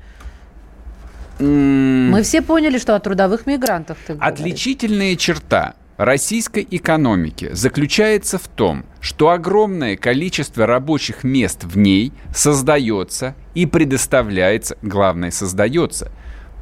Мы 1.39 2.23
все 2.23 2.43
поняли, 2.43 2.79
что 2.79 2.95
о 2.95 3.01
трудовых 3.01 3.47
мигрантах 3.47 3.99
ты 4.07 4.15
говоришь. 4.15 4.41
Отличительная 4.41 5.17
черта 5.17 5.75
российской 5.97 6.67
экономики 6.71 7.51
заключается 7.53 8.39
в 8.39 8.49
том, 8.49 8.85
что 9.01 9.31
огромное 9.31 9.97
количество 9.97 10.67
рабочих 10.67 11.25
мест 11.25 11.65
в 11.65 11.77
ней 11.77 12.13
создается 12.35 13.35
и 13.55 13.67
предоставляется, 13.67 14.77
главное, 14.83 15.31
создается 15.31 16.11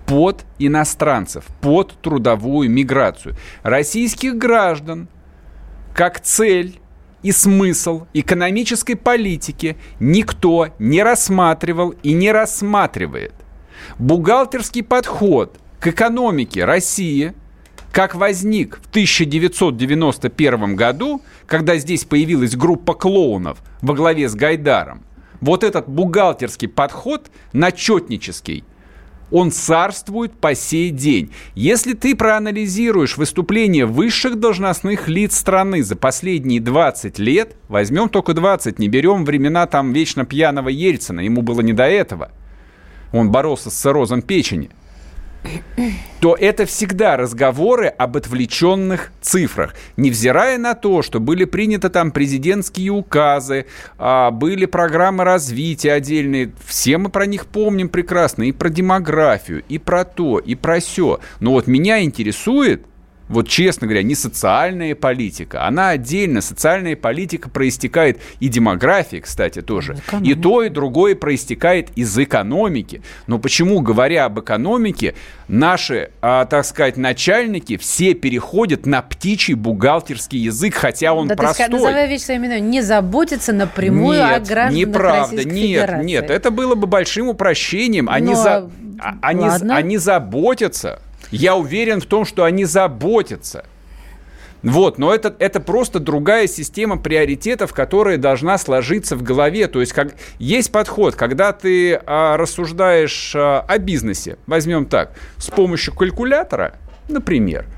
под 0.06 0.44
иностранцев, 0.58 1.44
под 1.60 1.92
трудовую 2.02 2.70
миграцию. 2.70 3.36
Российских 3.62 4.36
граждан 4.36 5.08
как 5.94 6.20
цель 6.20 6.80
и 7.22 7.30
смысл 7.30 8.06
экономической 8.12 8.94
политики 8.94 9.76
никто 10.00 10.68
не 10.78 11.02
рассматривал 11.02 11.90
и 12.02 12.12
не 12.12 12.32
рассматривает. 12.32 13.32
Бухгалтерский 13.98 14.82
подход 14.82 15.58
к 15.80 15.88
экономике 15.88 16.64
России, 16.64 17.34
как 17.92 18.14
возник 18.14 18.80
в 18.82 18.88
1991 18.88 20.76
году, 20.76 21.22
когда 21.46 21.76
здесь 21.76 22.04
появилась 22.04 22.56
группа 22.56 22.94
клоунов 22.94 23.58
во 23.82 23.94
главе 23.94 24.28
с 24.28 24.34
Гайдаром, 24.34 25.02
вот 25.40 25.64
этот 25.64 25.88
бухгалтерский 25.88 26.68
подход, 26.68 27.30
начетнический, 27.52 28.64
он 29.32 29.50
царствует 29.50 30.32
по 30.32 30.54
сей 30.54 30.90
день. 30.90 31.32
Если 31.54 31.94
ты 31.94 32.14
проанализируешь 32.14 33.16
выступления 33.16 33.86
высших 33.86 34.38
должностных 34.38 35.08
лиц 35.08 35.36
страны 35.36 35.82
за 35.82 35.96
последние 35.96 36.60
20 36.60 37.18
лет, 37.18 37.56
возьмем 37.68 38.08
только 38.08 38.34
20, 38.34 38.78
не 38.78 38.88
берем 38.88 39.24
времена 39.24 39.66
там 39.66 39.92
вечно 39.92 40.24
пьяного 40.26 40.68
Ельцина, 40.68 41.20
ему 41.20 41.40
было 41.42 41.62
не 41.62 41.72
до 41.72 41.84
этого. 41.84 42.30
Он 43.12 43.30
боролся 43.30 43.70
с 43.70 43.74
циррозом 43.74 44.22
печени 44.22 44.70
то 46.20 46.36
это 46.38 46.66
всегда 46.66 47.16
разговоры 47.16 47.88
об 47.88 48.16
отвлеченных 48.16 49.10
цифрах. 49.20 49.74
Невзирая 49.96 50.56
на 50.56 50.74
то, 50.74 51.02
что 51.02 51.18
были 51.18 51.44
приняты 51.44 51.88
там 51.88 52.12
президентские 52.12 52.90
указы, 52.90 53.66
а, 53.98 54.30
были 54.30 54.66
программы 54.66 55.24
развития 55.24 55.94
отдельные, 55.94 56.52
все 56.64 56.96
мы 56.96 57.08
про 57.08 57.26
них 57.26 57.46
помним 57.46 57.88
прекрасно, 57.88 58.44
и 58.44 58.52
про 58.52 58.68
демографию, 58.68 59.64
и 59.68 59.78
про 59.78 60.04
то, 60.04 60.38
и 60.38 60.54
про 60.54 60.78
все. 60.78 61.18
Но 61.40 61.52
вот 61.52 61.66
меня 61.66 62.02
интересует 62.02 62.86
вот 63.32 63.48
честно 63.48 63.86
говоря, 63.86 64.02
не 64.02 64.14
социальная 64.14 64.94
политика, 64.94 65.66
она 65.66 65.88
отдельно. 65.88 66.42
Социальная 66.42 66.96
политика 66.96 67.48
проистекает 67.48 68.20
и 68.40 68.48
демографии, 68.48 69.16
кстати, 69.16 69.62
тоже. 69.62 69.94
Экономика. 69.94 70.30
И 70.30 70.40
то, 70.40 70.62
и 70.62 70.68
другое 70.68 71.16
проистекает 71.16 71.88
из 71.96 72.16
экономики. 72.18 73.02
Но 73.26 73.38
почему, 73.38 73.80
говоря 73.80 74.26
об 74.26 74.38
экономике, 74.38 75.14
наши, 75.48 76.10
а, 76.20 76.44
так 76.44 76.66
сказать, 76.66 76.98
начальники 76.98 77.78
все 77.78 78.12
переходят 78.12 78.84
на 78.84 79.00
птичий 79.00 79.54
бухгалтерский 79.54 80.38
язык, 80.38 80.74
хотя 80.74 81.14
он 81.14 81.28
да 81.28 81.34
простой. 81.34 81.66
Ты 81.66 81.72
называй 81.72 82.08
вещь 82.08 82.22
своим 82.22 82.44
именем. 82.44 82.70
Не 82.70 82.82
заботиться 82.82 83.54
напрямую 83.54 84.18
нет, 84.18 84.36
о 84.36 84.40
гражданах 84.40 84.74
неправда, 84.74 85.36
Российской 85.36 85.52
нет, 85.52 85.80
Федерации. 85.80 86.06
нет. 86.06 86.30
Это 86.30 86.50
было 86.50 86.74
бы 86.74 86.86
большим 86.86 87.28
упрощением. 87.28 88.10
Они, 88.10 88.34
Но... 88.34 88.42
за, 88.42 88.70
а, 89.00 89.16
они, 89.22 89.48
они 89.70 89.96
заботятся 89.96 91.00
я 91.32 91.56
уверен 91.56 92.00
в 92.00 92.06
том, 92.06 92.24
что 92.24 92.44
они 92.44 92.64
заботятся. 92.64 93.64
Вот, 94.62 94.96
но 94.98 95.12
это, 95.12 95.34
это 95.40 95.58
просто 95.58 95.98
другая 95.98 96.46
система 96.46 96.96
приоритетов, 96.96 97.72
которая 97.72 98.16
должна 98.16 98.58
сложиться 98.58 99.16
в 99.16 99.22
голове. 99.24 99.66
То 99.66 99.80
есть 99.80 99.92
как, 99.92 100.14
есть 100.38 100.70
подход, 100.70 101.16
когда 101.16 101.52
ты 101.52 101.94
а, 101.94 102.36
рассуждаешь 102.36 103.32
а, 103.34 103.64
о 103.66 103.78
бизнесе, 103.78 104.36
возьмем 104.46 104.86
так, 104.86 105.14
с 105.38 105.50
помощью 105.50 105.94
калькулятора, 105.94 106.74
например– 107.08 107.66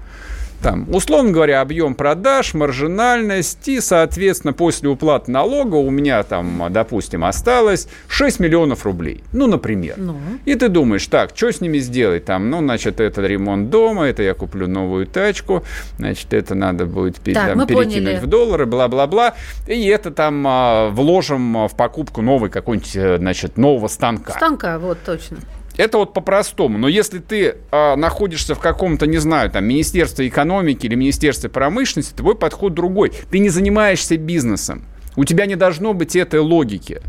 там, 0.64 0.87
условно 0.94 1.31
говоря, 1.31 1.61
объем 1.61 1.94
продаж, 1.94 2.55
маржинальность, 2.55 3.68
и, 3.68 3.81
соответственно, 3.81 4.55
после 4.55 4.88
уплаты 4.88 5.31
налога 5.31 5.74
у 5.74 5.90
меня 5.90 6.22
там, 6.22 6.68
допустим, 6.70 7.22
осталось 7.22 7.87
6 8.09 8.40
миллионов 8.40 8.87
рублей. 8.87 9.22
Ну, 9.33 9.46
например. 9.46 9.96
Ну. 9.98 10.16
И 10.46 10.55
ты 10.55 10.70
думаешь, 10.70 11.07
так, 11.07 11.33
что 11.35 11.53
с 11.53 11.61
ними 11.61 11.77
сделать? 11.79 12.24
Там, 12.24 12.48
ну, 12.48 12.61
значит, 12.61 12.98
это 12.98 13.20
ремонт 13.20 13.68
дома, 13.68 14.07
это 14.07 14.22
я 14.22 14.33
куплю 14.33 14.66
новую 14.66 15.07
тачку, 15.07 15.64
значит, 15.98 16.33
это 16.33 16.55
надо 16.55 16.87
будет 16.87 17.16
так, 17.16 17.35
там, 17.35 17.66
перекинуть 17.66 17.94
поняли. 17.94 18.18
в 18.22 18.27
доллары, 18.27 18.64
бла-бла-бла. 18.64 19.35
И 19.66 19.87
это 19.88 20.12
там 20.12 20.46
а, 20.48 20.88
вложим 20.88 21.68
в 21.68 21.77
покупку 21.77 22.22
новой 22.22 22.48
какой-нибудь, 22.48 22.96
э, 22.96 23.18
значит, 23.18 23.59
нового 23.59 23.88
станка. 23.88 24.33
Станка, 24.33 24.79
вот, 24.79 24.96
точно. 25.05 25.37
Это 25.76 25.98
вот 25.98 26.14
по-простому. 26.14 26.78
Но 26.78 26.88
если 26.88 27.18
ты 27.18 27.56
а, 27.70 27.96
находишься 27.96 28.54
в 28.54 28.60
каком-то, 28.60 29.06
не 29.06 29.18
знаю, 29.18 29.50
там, 29.50 29.64
Министерстве 29.64 30.28
экономики 30.28 30.87
или 30.87 30.94
Министерстве 30.94 31.50
промышленности, 31.50 32.14
твой 32.14 32.37
подход 32.37 32.74
другой. 32.74 33.12
Ты 33.30 33.40
не 33.40 33.48
занимаешься 33.48 34.16
бизнесом. 34.16 34.84
У 35.16 35.24
тебя 35.24 35.46
не 35.46 35.56
должно 35.56 35.92
быть 35.92 36.16
этой 36.16 36.40
логики. 36.40 37.00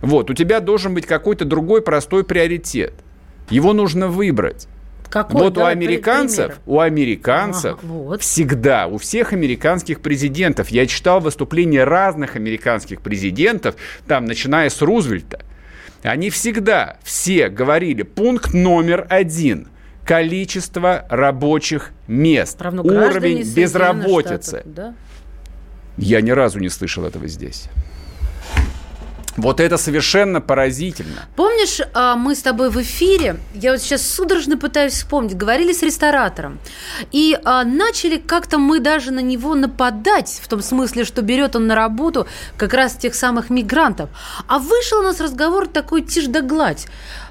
Вот, 0.00 0.30
у 0.30 0.34
тебя 0.34 0.60
должен 0.60 0.94
быть 0.94 1.06
какой-то 1.06 1.44
другой 1.44 1.82
простой 1.82 2.24
приоритет. 2.24 2.94
Его 3.50 3.72
нужно 3.72 4.08
выбрать. 4.08 4.68
Какой? 5.10 5.40
Вот 5.40 5.54
Давай 5.54 5.74
у 5.74 5.76
американцев, 5.76 6.46
пример. 6.46 6.60
у 6.66 6.80
американцев 6.80 7.78
ага, 7.82 7.92
вот. 7.92 8.22
всегда, 8.22 8.86
у 8.86 8.98
всех 8.98 9.32
американских 9.32 10.00
президентов, 10.00 10.68
я 10.68 10.86
читал 10.86 11.20
выступления 11.20 11.84
разных 11.84 12.36
американских 12.36 13.00
президентов, 13.00 13.76
там, 14.06 14.26
начиная 14.26 14.68
с 14.68 14.82
Рузвельта, 14.82 15.40
они 16.02 16.30
всегда 16.30 16.96
все 17.02 17.48
говорили, 17.48 18.02
пункт 18.02 18.54
номер 18.54 19.06
один– 19.08 19.68
количество 20.08 21.04
рабочих 21.10 21.90
мест, 22.06 22.58
уровень 22.62 23.42
безработицы. 23.54 24.60
Штатов, 24.60 24.74
да? 24.74 24.94
Я 25.98 26.22
ни 26.22 26.30
разу 26.30 26.60
не 26.60 26.70
слышал 26.70 27.04
этого 27.04 27.28
здесь. 27.28 27.68
Вот 29.38 29.60
это 29.60 29.78
совершенно 29.78 30.40
поразительно. 30.40 31.26
Помнишь, 31.36 31.80
а, 31.94 32.16
мы 32.16 32.34
с 32.34 32.42
тобой 32.42 32.70
в 32.70 32.82
эфире, 32.82 33.36
я 33.54 33.70
вот 33.70 33.80
сейчас 33.80 34.02
судорожно 34.02 34.58
пытаюсь 34.58 34.94
вспомнить, 34.94 35.36
говорили 35.36 35.72
с 35.72 35.82
ресторатором, 35.82 36.58
и 37.12 37.38
а, 37.44 37.64
начали 37.64 38.16
как-то 38.16 38.58
мы 38.58 38.80
даже 38.80 39.12
на 39.12 39.20
него 39.20 39.54
нападать, 39.54 40.40
в 40.42 40.48
том 40.48 40.60
смысле, 40.60 41.04
что 41.04 41.22
берет 41.22 41.54
он 41.54 41.68
на 41.68 41.76
работу 41.76 42.26
как 42.56 42.74
раз 42.74 42.96
тех 42.96 43.14
самых 43.14 43.48
мигрантов. 43.48 44.10
А 44.48 44.58
вышел 44.58 44.98
у 44.98 45.02
нас 45.02 45.20
разговор 45.20 45.68
такой 45.68 46.02
тишь 46.02 46.26
да 46.26 46.40
гладь. 46.40 46.88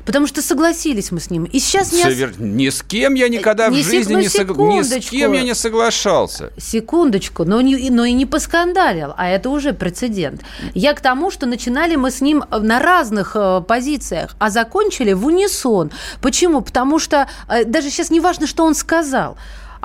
Потому 0.07 0.25
что 0.25 0.41
согласились 0.41 1.11
мы 1.11 1.19
с 1.19 1.29
ним. 1.29 1.43
И 1.43 1.59
сейчас 1.59 1.91
не... 1.91 2.01
Совер... 2.01 2.39
Ни 2.39 2.69
с 2.69 2.81
кем 2.81 3.13
я 3.15 3.27
никогда 3.27 3.67
не 3.67 3.81
в 3.81 3.85
жизни 3.85 4.15
не, 4.15 4.29
сог... 4.29 4.57
ни 4.57 4.81
с 4.81 5.09
кем 5.09 5.33
я 5.33 5.43
не 5.43 5.53
соглашался. 5.53 6.53
Секундочку, 6.57 7.43
но, 7.43 7.59
не, 7.59 7.89
но 7.89 8.05
и 8.05 8.13
не 8.13 8.25
поскандалил, 8.25 9.13
а 9.17 9.27
это 9.27 9.49
уже 9.49 9.73
прецедент. 9.73 10.43
Я 10.73 10.93
к 10.93 11.01
тому, 11.01 11.29
что 11.29 11.45
начинали 11.45 11.97
мы 11.97 12.09
с 12.09 12.21
ним 12.21 12.45
на 12.49 12.79
разных 12.79 13.35
э, 13.35 13.61
позициях, 13.67 14.37
а 14.39 14.49
закончили 14.49 15.11
в 15.11 15.25
унисон. 15.25 15.91
Почему? 16.21 16.61
Потому 16.61 16.99
что 16.99 17.27
э, 17.49 17.65
даже 17.65 17.89
сейчас 17.89 18.09
не 18.09 18.21
важно, 18.21 18.47
что 18.47 18.63
он 18.63 18.75
сказал. 18.75 19.37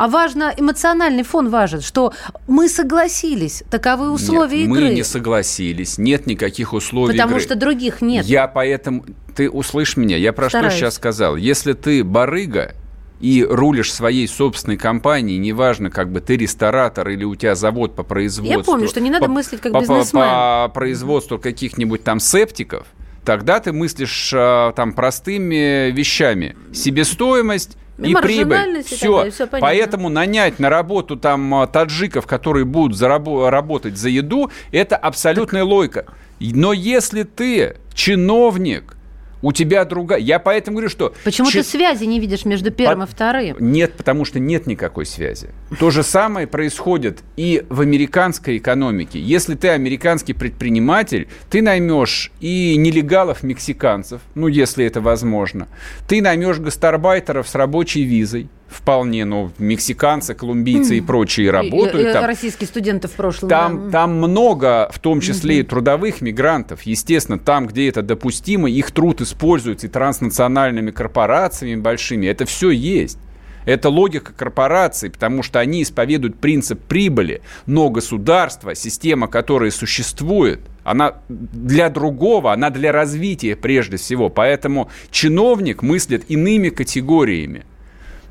А 0.02 0.08
важно, 0.08 0.52
эмоциональный 0.56 1.22
фон 1.22 1.48
важен, 1.48 1.80
что 1.80 2.12
мы 2.48 2.68
согласились, 2.68 3.62
таковы 3.70 4.10
условия 4.10 4.66
нет, 4.66 4.68
игры. 4.68 4.84
мы 4.86 4.94
не 4.94 5.04
согласились, 5.04 5.96
нет 5.96 6.26
никаких 6.26 6.72
условий 6.72 7.12
Потому 7.12 7.36
игры. 7.36 7.40
что 7.44 7.54
других 7.54 8.02
нет. 8.02 8.26
Я 8.26 8.48
поэтому... 8.48 9.04
Ты 9.36 9.48
услышь 9.48 9.96
меня, 9.96 10.16
я 10.16 10.32
про 10.32 10.48
Стараюсь. 10.48 10.72
что 10.72 10.80
сейчас 10.80 10.94
сказал. 10.96 11.36
Если 11.36 11.74
ты 11.74 12.02
барыга, 12.02 12.74
и 13.20 13.46
рулишь 13.48 13.92
своей 13.92 14.26
собственной 14.26 14.76
компанией, 14.76 15.38
неважно, 15.38 15.88
как 15.88 16.10
бы 16.10 16.20
ты 16.20 16.36
ресторатор 16.36 17.08
или 17.08 17.22
у 17.22 17.36
тебя 17.36 17.54
завод 17.54 17.94
по 17.94 18.02
производству... 18.02 18.58
Я 18.58 18.64
помню, 18.64 18.88
что 18.88 19.00
не 19.00 19.08
надо 19.08 19.26
по, 19.26 19.30
мыслить 19.30 19.60
как 19.60 19.72
по, 19.72 19.78
бизнесмен. 19.78 20.20
По, 20.20 20.64
по 20.66 20.74
производству 20.74 21.38
каких-нибудь 21.38 22.02
там 22.02 22.18
септиков, 22.18 22.88
тогда 23.24 23.60
ты 23.60 23.72
мыслишь 23.72 24.32
а, 24.34 24.72
там 24.72 24.94
простыми 24.94 25.92
вещами. 25.92 26.56
Себестоимость, 26.74 27.76
и 28.04 28.14
прибыль. 28.14 28.82
Все. 28.84 29.30
все 29.30 29.46
Поэтому 29.46 30.08
нанять 30.08 30.58
на 30.58 30.68
работу 30.68 31.16
там 31.16 31.54
а, 31.54 31.66
таджиков, 31.66 32.26
которые 32.26 32.64
будут 32.64 32.96
зарабо- 32.98 33.48
работать 33.48 33.96
за 33.96 34.08
еду, 34.08 34.50
это 34.70 34.96
абсолютная 34.96 35.62
так... 35.62 35.70
логика. 35.70 36.06
Но 36.40 36.72
если 36.72 37.22
ты 37.22 37.76
чиновник, 37.94 38.96
у 39.42 39.52
тебя 39.52 39.84
другая. 39.84 40.20
Я 40.20 40.38
поэтому 40.38 40.76
говорю, 40.76 40.88
что... 40.88 41.14
Почему 41.24 41.50
Ч... 41.50 41.62
ты 41.62 41.68
связи 41.68 42.04
не 42.04 42.20
видишь 42.20 42.44
между 42.44 42.70
первым 42.70 43.06
По... 43.06 43.10
и 43.10 43.12
вторым? 43.12 43.56
Нет, 43.58 43.94
потому 43.94 44.24
что 44.24 44.38
нет 44.38 44.66
никакой 44.66 45.04
связи. 45.04 45.50
То 45.78 45.90
же 45.90 46.02
самое 46.02 46.46
происходит 46.46 47.22
и 47.36 47.64
в 47.68 47.80
американской 47.80 48.58
экономике. 48.58 49.20
Если 49.20 49.54
ты 49.54 49.68
американский 49.68 50.32
предприниматель, 50.32 51.28
ты 51.50 51.60
наймешь 51.60 52.32
и 52.40 52.76
нелегалов 52.76 53.42
мексиканцев, 53.42 54.22
ну, 54.34 54.46
если 54.46 54.84
это 54.84 55.00
возможно. 55.00 55.68
Ты 56.08 56.22
наймешь 56.22 56.58
гастарбайтеров 56.58 57.48
с 57.48 57.54
рабочей 57.54 58.04
визой, 58.04 58.48
вполне, 58.72 59.24
ну, 59.24 59.50
мексиканцы, 59.58 60.34
колумбийцы 60.34 60.98
и 60.98 61.00
прочие 61.00 61.50
работают. 61.50 62.06
И, 62.06 62.10
и, 62.10 62.12
там. 62.12 62.24
Российские 62.24 62.66
студенты 62.66 63.08
в 63.08 63.12
прошлом. 63.12 63.48
Там, 63.48 63.84
да. 63.86 63.90
там 64.00 64.14
много, 64.16 64.90
в 64.92 64.98
том 64.98 65.20
числе 65.20 65.60
и 65.60 65.62
трудовых 65.62 66.20
мигрантов. 66.20 66.82
Естественно, 66.82 67.38
там, 67.38 67.66
где 67.66 67.88
это 67.88 68.02
допустимо, 68.02 68.68
их 68.70 68.90
труд 68.90 69.20
используется 69.20 69.86
и 69.86 69.90
транснациональными 69.90 70.90
корпорациями 70.90 71.80
большими. 71.80 72.26
Это 72.26 72.46
все 72.46 72.70
есть. 72.70 73.18
Это 73.64 73.88
логика 73.88 74.32
корпораций, 74.32 75.10
потому 75.10 75.42
что 75.42 75.60
они 75.60 75.82
исповедуют 75.82 76.38
принцип 76.38 76.80
прибыли, 76.80 77.42
но 77.66 77.90
государство, 77.90 78.74
система, 78.74 79.28
которая 79.28 79.70
существует, 79.70 80.60
она 80.82 81.18
для 81.28 81.88
другого, 81.88 82.52
она 82.52 82.70
для 82.70 82.90
развития 82.90 83.54
прежде 83.54 83.98
всего. 83.98 84.28
Поэтому 84.28 84.90
чиновник 85.10 85.82
мыслит 85.82 86.24
иными 86.28 86.70
категориями 86.70 87.64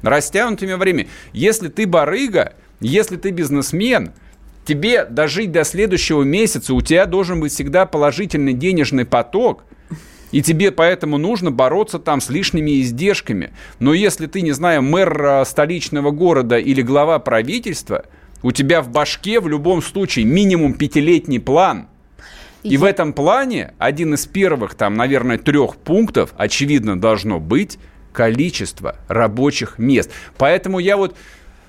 растянутыми 0.02 0.74
время. 0.74 1.08
Если 1.34 1.68
ты 1.68 1.88
барыга, 1.88 2.54
если 2.80 3.18
ты 3.18 3.32
бизнесмен, 3.32 4.14
тебе 4.66 5.06
дожить 5.06 5.52
до 5.52 5.64
следующего 5.64 6.24
месяца, 6.24 6.74
у 6.74 6.82
тебя 6.82 7.06
должен 7.06 7.40
быть 7.40 7.52
всегда 7.52 7.86
положительный 7.86 8.54
денежный 8.54 9.06
поток, 9.06 9.64
и 10.32 10.42
тебе 10.42 10.72
поэтому 10.72 11.18
нужно 11.18 11.52
бороться 11.52 12.00
там 12.00 12.22
с 12.22 12.30
лишними 12.30 12.82
издержками. 12.82 13.52
Но 13.80 13.94
если 13.94 14.28
ты, 14.28 14.42
не 14.42 14.52
знаю, 14.52 14.82
мэр 14.82 15.26
а, 15.26 15.46
столичного 15.46 16.12
города 16.12 16.58
или 16.58 16.82
глава 16.82 17.20
правительства, 17.20 18.06
у 18.42 18.52
тебя 18.52 18.82
в 18.82 18.90
башке 18.90 19.40
в 19.40 19.48
любом 19.48 19.82
случае 19.82 20.26
минимум 20.26 20.74
пятилетний 20.74 21.40
план. 21.40 21.88
И 22.64 22.74
Я... 22.74 22.80
в 22.80 22.84
этом 22.86 23.14
плане 23.14 23.74
один 23.78 24.14
из 24.14 24.26
первых, 24.26 24.76
там, 24.76 24.96
наверное, 24.96 25.38
трех 25.38 25.76
пунктов, 25.76 26.34
очевидно, 26.38 27.00
должно 27.00 27.40
быть 27.40 27.78
количество 28.14 28.96
рабочих 29.08 29.78
мест. 29.78 30.12
Поэтому 30.38 30.80
я 30.80 30.98
вот 30.98 31.16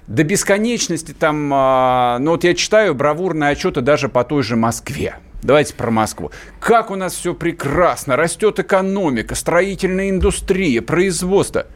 до 0.07 0.25
бесконечности 0.25 1.13
там, 1.13 1.51
а, 1.55 2.19
ну 2.21 2.33
вот 2.33 2.45
я 2.45 2.55
читаю 2.55 2.95
бравурные 2.95 3.51
отчеты 3.51 3.81
даже 3.81 4.09
по 4.09 4.25
той 4.25 4.43
же 4.43 4.57
Москве. 4.57 5.17
Давайте 5.43 5.75
про 5.75 5.91
Москву. 5.91 6.31
Как 6.61 6.91
у 6.91 6.95
нас 6.95 7.15
все 7.15 7.35
прекрасно, 7.35 8.17
растет 8.17 8.61
экономика, 8.61 9.35
строительная 9.35 10.11
индустрия, 10.11 10.83
производство. 10.83 11.67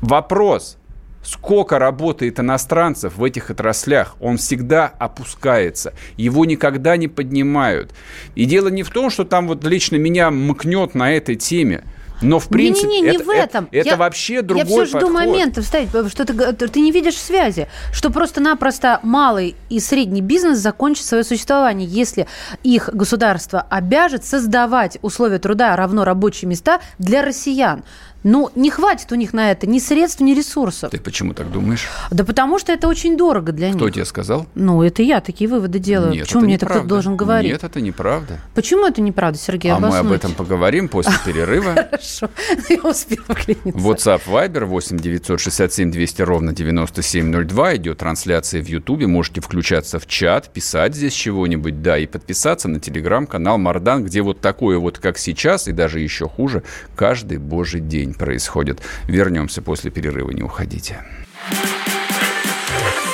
Вопрос, 0.00 0.78
сколько 1.22 1.78
работает 1.78 2.40
иностранцев 2.40 3.16
в 3.16 3.24
этих 3.24 3.50
отраслях, 3.50 4.16
он 4.20 4.38
всегда 4.38 4.86
опускается. 4.86 5.92
Его 6.16 6.46
никогда 6.46 6.96
не 6.96 7.08
поднимают. 7.08 7.92
И 8.34 8.46
дело 8.46 8.68
не 8.68 8.82
в 8.82 8.90
том, 8.90 9.10
что 9.10 9.24
там 9.24 9.48
вот 9.48 9.64
лично 9.64 9.96
меня 9.96 10.30
мкнет 10.30 10.94
на 10.94 11.12
этой 11.12 11.36
теме– 11.36 11.84
Но 12.20 12.38
в 12.38 12.48
принципе 12.48 12.88
не, 12.88 13.00
не, 13.00 13.10
не, 13.10 13.16
это, 13.16 13.24
в 13.24 13.30
этом. 13.30 13.64
это, 13.66 13.76
это 13.76 13.88
я, 13.90 13.96
вообще 13.96 14.42
другой 14.42 14.64
Я 14.64 14.70
все 14.70 14.84
жду 14.86 14.92
подход. 14.98 15.12
момента 15.12 15.62
вставить, 15.62 15.90
что 16.10 16.24
ты, 16.24 16.68
ты 16.68 16.80
не 16.80 16.90
видишь 16.90 17.16
связи, 17.16 17.68
что 17.92 18.10
просто-напросто 18.10 19.00
малый 19.02 19.54
и 19.68 19.80
средний 19.80 20.20
бизнес 20.20 20.58
закончит 20.58 21.04
свое 21.04 21.24
существование, 21.24 21.88
если 21.88 22.26
их 22.62 22.90
государство 22.92 23.60
обяжет 23.68 24.24
создавать 24.24 24.98
условия 25.02 25.38
труда 25.38 25.76
равно 25.76 26.04
рабочие 26.04 26.48
места 26.48 26.80
для 26.98 27.22
россиян. 27.22 27.84
Ну, 28.24 28.50
не 28.56 28.70
хватит 28.70 29.12
у 29.12 29.14
них 29.14 29.32
на 29.32 29.52
это 29.52 29.66
ни 29.68 29.78
средств, 29.78 30.20
ни 30.20 30.34
ресурсов. 30.34 30.90
Ты 30.90 30.98
почему 30.98 31.34
так 31.34 31.52
думаешь? 31.52 31.86
Да 32.10 32.24
потому 32.24 32.58
что 32.58 32.72
это 32.72 32.88
очень 32.88 33.16
дорого 33.16 33.52
для 33.52 33.72
Кто 33.72 33.84
них. 33.86 33.94
тебе 33.94 34.04
сказал? 34.04 34.46
Ну, 34.56 34.82
это 34.82 35.02
я 35.02 35.20
такие 35.20 35.48
выводы 35.48 35.78
делаю. 35.78 36.12
Нет, 36.12 36.22
Почему 36.24 36.40
это 36.40 36.46
мне 36.46 36.54
это 36.56 36.66
кто-то 36.66 36.84
должен 36.86 37.16
говорить? 37.16 37.52
Нет, 37.52 37.62
это 37.62 37.80
неправда. 37.80 38.40
Почему 38.54 38.86
это 38.86 39.00
неправда, 39.00 39.38
Сергей? 39.38 39.70
а 39.70 39.78
мы 39.78 39.88
об 39.88 39.94
Обоснуйте. 39.94 40.16
этом 40.16 40.34
поговорим 40.34 40.88
после 40.88 41.12
перерыва. 41.24 41.74
Хорошо, 41.74 42.28
я 42.68 42.80
успела 42.82 43.24
вклиниться. 43.28 43.70
WhatsApp 43.70 44.22
Viber 44.26 44.64
8 44.64 44.98
967 44.98 45.90
200 45.92 46.22
ровно 46.22 46.52
9702. 46.52 47.76
Идет 47.76 47.98
трансляция 47.98 48.62
в 48.62 48.66
Ютубе. 48.68 49.06
Можете 49.06 49.40
включаться 49.40 49.98
в 50.00 50.06
чат, 50.06 50.52
писать 50.52 50.94
здесь 50.94 51.12
чего-нибудь, 51.12 51.82
да, 51.82 51.96
и 51.98 52.06
подписаться 52.06 52.68
на 52.68 52.80
телеграм-канал 52.80 53.58
Мардан, 53.58 54.04
где 54.04 54.22
вот 54.22 54.40
такое 54.40 54.78
вот, 54.78 54.98
как 54.98 55.18
сейчас, 55.18 55.68
и 55.68 55.72
даже 55.72 56.00
еще 56.00 56.28
хуже, 56.28 56.62
каждый 56.96 57.38
божий 57.38 57.80
день 57.80 58.07
происходит. 58.14 58.80
Вернемся 59.06 59.62
после 59.62 59.90
перерыва, 59.90 60.30
не 60.30 60.42
уходите. 60.42 61.04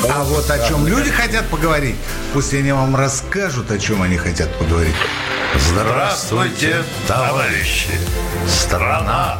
А 0.08 0.22
вот 0.24 0.50
о 0.50 0.68
чем 0.68 0.86
люди 0.86 1.10
хотят 1.10 1.46
поговорить, 1.48 1.96
пусть 2.32 2.52
они 2.52 2.72
вам 2.72 2.94
расскажут, 2.94 3.70
о 3.70 3.78
чем 3.78 4.02
они 4.02 4.16
хотят 4.16 4.52
поговорить. 4.58 4.94
Здравствуйте, 5.56 6.82
товарищи! 7.06 7.90
Страна 8.46 9.38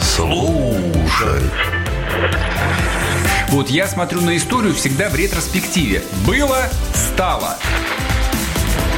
слушает! 0.00 1.50
Вот 3.48 3.70
я 3.70 3.86
смотрю 3.86 4.20
на 4.20 4.36
историю 4.36 4.74
всегда 4.74 5.08
в 5.08 5.14
ретроспективе. 5.14 6.02
Было, 6.26 6.68
стало. 6.92 7.56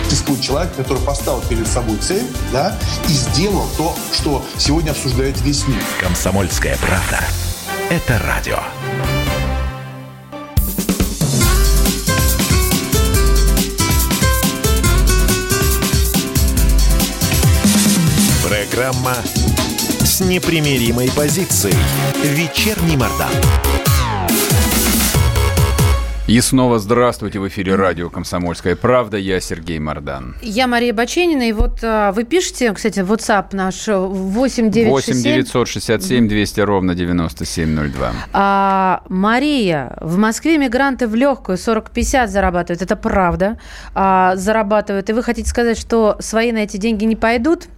Существует 0.09 0.41
человек, 0.41 0.75
который 0.77 1.03
поставил 1.03 1.41
перед 1.49 1.67
собой 1.67 1.97
цель, 1.99 2.27
да, 2.53 2.79
и 3.09 3.13
сделал 3.13 3.67
то, 3.77 3.95
что 4.13 4.45
сегодня 4.57 4.93
обсуждает 4.93 5.41
весь 5.41 5.67
мир. 5.67 5.83
Комсомольская 6.01 6.77
правда. 6.79 7.21
Это 7.91 8.19
радио. 8.21 8.59
Программа 18.49 19.17
с 20.05 20.21
непримиримой 20.21 21.11
позицией. 21.11 21.77
Вечерний 22.23 22.97
Мордан. 22.97 23.31
И 26.27 26.41
снова 26.41 26.81
здравствуйте 26.81 27.39
в 27.39 27.47
эфире 27.47 27.77
радио 27.77 28.11
«Комсомольская 28.11 28.75
правда». 28.75 29.17
Я 29.17 29.39
Сергей 29.39 29.79
Мордан. 29.79 30.35
Я 30.43 30.67
Мария 30.67 30.93
Баченина, 30.93 31.49
и 31.49 31.53
вот 31.53 31.79
а, 31.85 32.11
вы 32.11 32.25
пишете, 32.25 32.73
кстати, 32.73 32.99
в 32.99 33.13
WhatsApp 33.13 33.51
наш 33.53 33.87
8 33.87 34.33
8967. 34.33 35.23
967 35.23 36.29
200 36.29 36.61
ровно 36.63 36.97
9702. 36.97 38.13
А, 38.33 39.03
Мария, 39.09 39.97
в 40.01 40.17
Москве 40.17 40.59
мигранты 40.59 41.07
в 41.07 41.15
легкую 41.15 41.59
40-50 41.59 42.27
зарабатывают. 42.27 42.83
Это 42.83 42.97
правда. 42.97 43.61
А, 43.95 44.35
зарабатывают. 44.35 45.09
И 45.09 45.13
вы 45.13 45.23
хотите 45.23 45.49
сказать, 45.49 45.79
что 45.79 46.17
свои 46.19 46.51
на 46.51 46.59
эти 46.59 46.77
деньги 46.77 47.05
не 47.05 47.15
пойдут? 47.15 47.69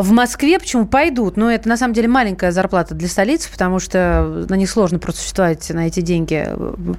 В 0.00 0.12
Москве 0.12 0.58
почему 0.58 0.86
пойдут? 0.86 1.36
Но 1.36 1.50
это 1.50 1.68
на 1.68 1.76
самом 1.76 1.92
деле 1.92 2.08
маленькая 2.08 2.52
зарплата 2.52 2.94
для 2.94 3.06
столицы, 3.06 3.50
потому 3.50 3.78
что 3.78 4.46
на 4.48 4.54
них 4.54 4.70
сложно 4.70 4.98
просто 4.98 5.20
существовать 5.20 5.68
на 5.70 5.86
эти 5.86 6.00
деньги. 6.00 6.48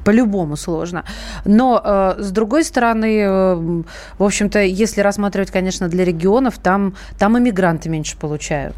По-любому 0.06 0.56
сложно. 0.56 1.04
Но 1.44 1.82
э, 1.84 2.16
с 2.20 2.30
другой 2.30 2.64
стороны, 2.64 3.22
э, 3.22 3.56
в 4.20 4.24
общем-то, 4.24 4.60
если 4.62 5.02
рассматривать, 5.02 5.50
конечно, 5.50 5.88
для 5.88 6.06
регионов, 6.06 6.60
там, 6.60 6.96
там 7.18 7.40
иммигранты 7.40 7.90
меньше 7.90 8.18
получают. 8.18 8.76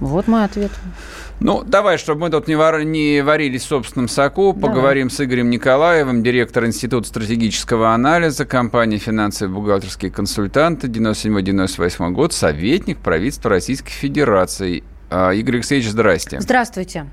Вот 0.00 0.28
мой 0.28 0.44
ответ. 0.44 0.70
Ну, 1.40 1.62
давай, 1.62 1.98
чтобы 1.98 2.22
мы 2.22 2.30
тут 2.30 2.48
не, 2.48 2.54
вар... 2.54 2.82
не 2.82 3.22
варились 3.22 3.62
в 3.62 3.66
собственном 3.66 4.08
соку, 4.08 4.52
Давай. 4.52 4.68
поговорим 4.68 5.10
с 5.10 5.20
Игорем 5.22 5.50
Николаевым, 5.50 6.22
директор 6.22 6.64
Института 6.66 7.08
стратегического 7.08 7.92
анализа, 7.92 8.44
компании 8.46 8.98
«Финансовые 8.98 9.54
бухгалтерские 9.54 10.10
консультанты», 10.10 10.88
97-98 10.88 12.10
год, 12.10 12.32
советник 12.32 12.98
правительства 12.98 13.50
Российской 13.50 13.92
Федерации. 13.92 14.84
А, 15.10 15.32
Игорь 15.32 15.56
Алексеевич, 15.56 15.88
здрасте. 15.88 16.40
Здравствуйте. 16.40 17.06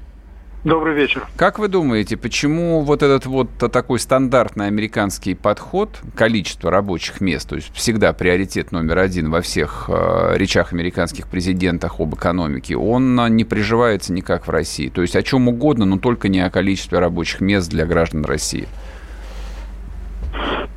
Добрый 0.64 0.96
вечер. 0.96 1.28
Как 1.36 1.60
вы 1.60 1.68
думаете, 1.68 2.16
почему 2.16 2.82
вот 2.82 3.04
этот 3.04 3.26
вот 3.26 3.50
такой 3.58 4.00
стандартный 4.00 4.68
американский 4.68 5.36
подход, 5.36 6.00
количество 6.16 6.72
рабочих 6.72 7.20
мест, 7.20 7.50
то 7.50 7.56
есть 7.56 7.74
всегда 7.76 8.14
приоритет 8.14 8.72
номер 8.72 9.00
один 9.00 9.30
во 9.30 9.42
всех 9.42 9.90
э, 9.90 10.38
речах 10.38 10.72
американских 10.72 11.28
президентах 11.28 12.00
об 12.00 12.16
экономике, 12.16 12.78
он 12.78 13.20
э, 13.20 13.28
не 13.28 13.44
приживается 13.44 14.14
никак 14.14 14.48
в 14.48 14.52
России? 14.52 14.88
То 14.88 15.02
есть 15.02 15.18
о 15.18 15.22
чем 15.22 15.50
угодно, 15.50 15.84
но 15.84 15.98
только 15.98 16.30
не 16.30 16.40
о 16.40 16.50
количестве 16.50 17.00
рабочих 17.00 17.42
мест 17.42 17.70
для 17.70 17.86
граждан 17.86 18.24
России. 18.24 18.70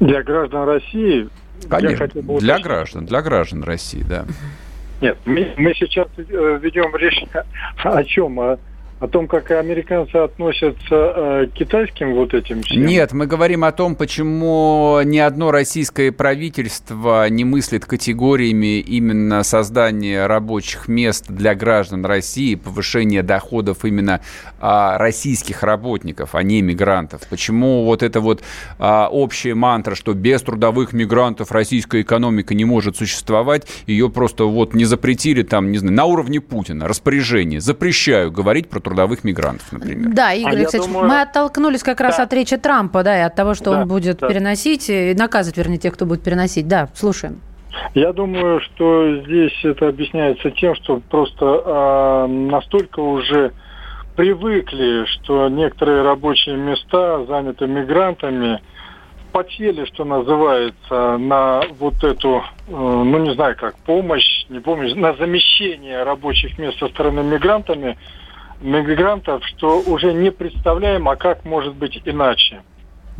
Для 0.01 0.25
граждан 0.25 0.65
России... 0.65 1.29
Конечно, 1.71 2.09
бы 2.23 2.41
для 2.41 2.59
граждан, 2.59 3.07
для 3.07 3.23
граждан 3.23 3.63
России, 3.63 4.05
да. 4.07 4.25
Нет, 5.01 5.17
мы, 5.25 5.55
мы 5.57 5.75
сейчас 5.75 6.09
э, 6.17 6.59
ведем 6.61 6.95
речь 6.97 7.25
о 7.85 8.05
чем? 8.05 8.41
О, 8.41 8.59
о 8.99 9.09
том, 9.09 9.29
как 9.29 9.51
американцы 9.51 10.17
относятся 10.17 10.79
э, 10.91 11.47
к 11.49 11.53
китайским 11.53 12.15
вот 12.15 12.33
этим 12.33 12.63
всем? 12.63 12.87
Нет, 12.87 13.13
мы 13.13 13.27
говорим 13.27 13.65
о 13.65 13.73
том, 13.73 13.95
почему 13.95 15.01
ни 15.05 15.19
одно 15.19 15.51
российское 15.51 16.13
правительство 16.13 17.29
не 17.29 17.45
мыслит 17.45 17.85
категориями 17.85 18.81
именно 18.81 19.43
создания 19.43 20.27
рабочих 20.27 20.89
мест 20.89 21.27
для 21.29 21.55
граждан 21.55 22.07
России, 22.07 22.55
повышения 22.55 23.23
доходов 23.23 23.85
именно 23.85 24.23
а, 24.59 24.97
российских 24.97 25.63
работников, 25.63 26.35
а 26.35 26.43
не 26.43 26.63
мигрантов. 26.63 27.23
Почему 27.29 27.85
вот 27.85 28.03
эта 28.03 28.21
вот 28.21 28.43
а, 28.79 29.09
общая 29.09 29.55
мантра, 29.55 29.95
что 29.95 30.15
без 30.15 30.41
трудовых 30.41 30.95
мигрантов 30.95 31.53
российская 31.53 32.01
экономика 32.01 32.55
не 32.55 32.65
может 32.65 32.97
существовать, 32.97 33.67
ее 33.87 34.09
просто 34.09 34.45
вот 34.45 34.73
не 34.73 34.87
запретили 34.87 35.43
там, 35.43 35.71
не 35.71 35.77
знаю, 35.77 35.95
на 35.95 36.05
уровне 36.07 36.41
Путина, 36.41 36.89
распоряжение, 36.89 37.61
запрещаю 37.61 38.33
говорить 38.33 38.71
про 38.71 38.86
трудовых 38.87 39.25
мигрантов, 39.25 39.67
например. 39.73 40.11
Да, 40.15 40.33
Игорь 40.33 40.53
А 40.53 40.57
Алексеевич, 40.59 40.89
думаю- 40.89 41.09
мы 41.09 41.21
оттолкнулись 41.23 41.83
как 41.83 42.01
раз 42.01 42.19
Да. 42.19 42.23
от 42.23 42.33
речи 42.33 42.57
Трампа, 42.57 43.03
да, 43.03 43.19
и 43.19 43.23
от 43.23 43.35
того, 43.35 43.55
что 43.55 43.73
Да, 43.73 43.81
он 43.83 43.89
будет 43.89 44.19
да. 44.19 44.29
переносить, 44.29 44.89
и 44.89 45.13
наказывать, 45.15 45.57
вернее, 45.59 45.79
тех, 45.79 45.93
кто 45.95 46.07
будет 46.07 46.23
переносить. 46.23 46.69
Да, 46.69 46.89
слушаем. 46.95 47.41
Я 47.95 48.13
думаю, 48.13 48.61
что 48.61 49.23
здесь 49.25 49.53
это 49.65 49.89
объясняется 49.89 50.51
тем, 50.53 50.77
что 50.77 51.01
просто 51.11 51.45
э, 51.45 52.27
настолько 52.29 53.01
уже 53.01 53.53
привыкли, 54.15 55.05
что 55.07 55.49
некоторые 55.49 56.03
рабочие 56.03 56.57
места 56.57 57.25
заняты 57.27 57.67
мигрантами, 57.67 58.61
потели, 59.33 59.85
что 59.87 60.05
называется, 60.05 61.19
на 61.19 61.63
вот 61.81 62.03
эту, 62.03 62.37
э, 62.69 62.71
ну 62.71 63.19
не 63.19 63.35
знаю 63.35 63.57
как, 63.59 63.77
помощь, 63.81 64.47
не 64.49 64.61
помощь, 64.61 64.95
на 64.95 65.13
замещение 65.15 66.05
рабочих 66.05 66.59
мест 66.59 66.79
со 66.79 66.87
стороны 66.89 67.23
мигрантами, 67.25 67.99
мигрантов, 68.61 69.45
что 69.45 69.81
уже 69.81 70.13
не 70.13 70.31
представляем, 70.31 71.09
а 71.09 71.17
как 71.17 71.45
может 71.45 71.75
быть 71.75 72.01
иначе. 72.05 72.63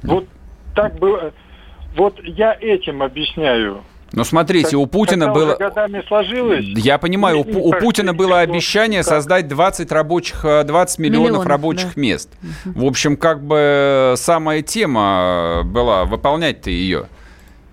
Вот 0.03 0.27
так 0.75 0.99
было. 0.99 1.33
Вот 1.97 2.21
я 2.23 2.57
этим 2.61 3.03
объясняю. 3.03 3.83
Но 4.13 4.25
смотрите, 4.25 4.77
у 4.77 4.87
Путина 4.87 5.33
было... 5.33 5.57
годами 5.57 6.03
сложилось. 6.07 6.65
Я 6.77 6.99
понимаю, 6.99 7.41
у, 7.41 7.69
у 7.69 7.71
так, 7.73 7.81
Путина 7.81 8.15
было 8.15 8.41
обещание 8.41 9.01
как. 9.01 9.09
создать 9.09 9.49
20 9.49 9.91
рабочих, 9.91 10.45
э, 10.45 10.63
20 10.65 10.99
миллионов, 10.99 11.27
Миллионов, 11.27 11.47
рабочих 11.47 11.95
да. 11.97 12.01
мест. 12.01 12.31
В 12.65 12.85
общем, 12.85 13.17
как 13.17 13.43
бы 13.43 14.15
самая 14.17 14.63
тема 14.63 15.63
была 15.65 16.05
выполнять-то 16.05 16.71
ее. 16.71 17.09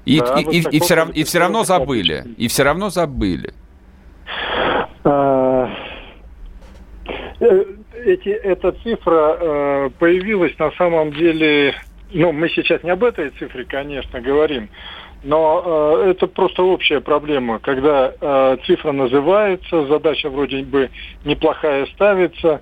И, 0.05 0.19
Да, 0.19 0.39
и, 0.39 0.45
вот 0.45 0.53
и, 0.53 0.57
и 0.57 0.79
все, 0.79 1.05
и 1.13 1.23
все 1.23 1.39
равно 1.39 1.63
забыли. 1.63 2.25
И 2.37 2.47
все 2.47 2.63
равно 2.63 2.89
забыли. 2.89 3.53
А, 5.05 5.09
э, 5.09 5.42
Эти, 8.05 8.29
эта 8.29 8.71
цифра 8.83 9.37
э, 9.39 9.89
появилась 9.99 10.57
на 10.59 10.71
самом 10.71 11.11
деле, 11.11 11.75
ну, 12.11 12.31
мы 12.31 12.47
сейчас 12.49 12.83
не 12.83 12.91
об 12.91 13.03
этой 13.03 13.31
цифре, 13.31 13.65
конечно, 13.65 14.21
говорим, 14.21 14.69
но 15.23 16.01
э, 16.03 16.11
это 16.11 16.27
просто 16.27 16.63
общая 16.63 17.01
проблема, 17.01 17.59
когда 17.59 18.13
э, 18.19 18.57
цифра 18.65 18.91
называется, 18.91 19.85
задача 19.87 20.29
вроде 20.29 20.63
бы 20.63 20.89
неплохая 21.25 21.85
ставится, 21.87 22.61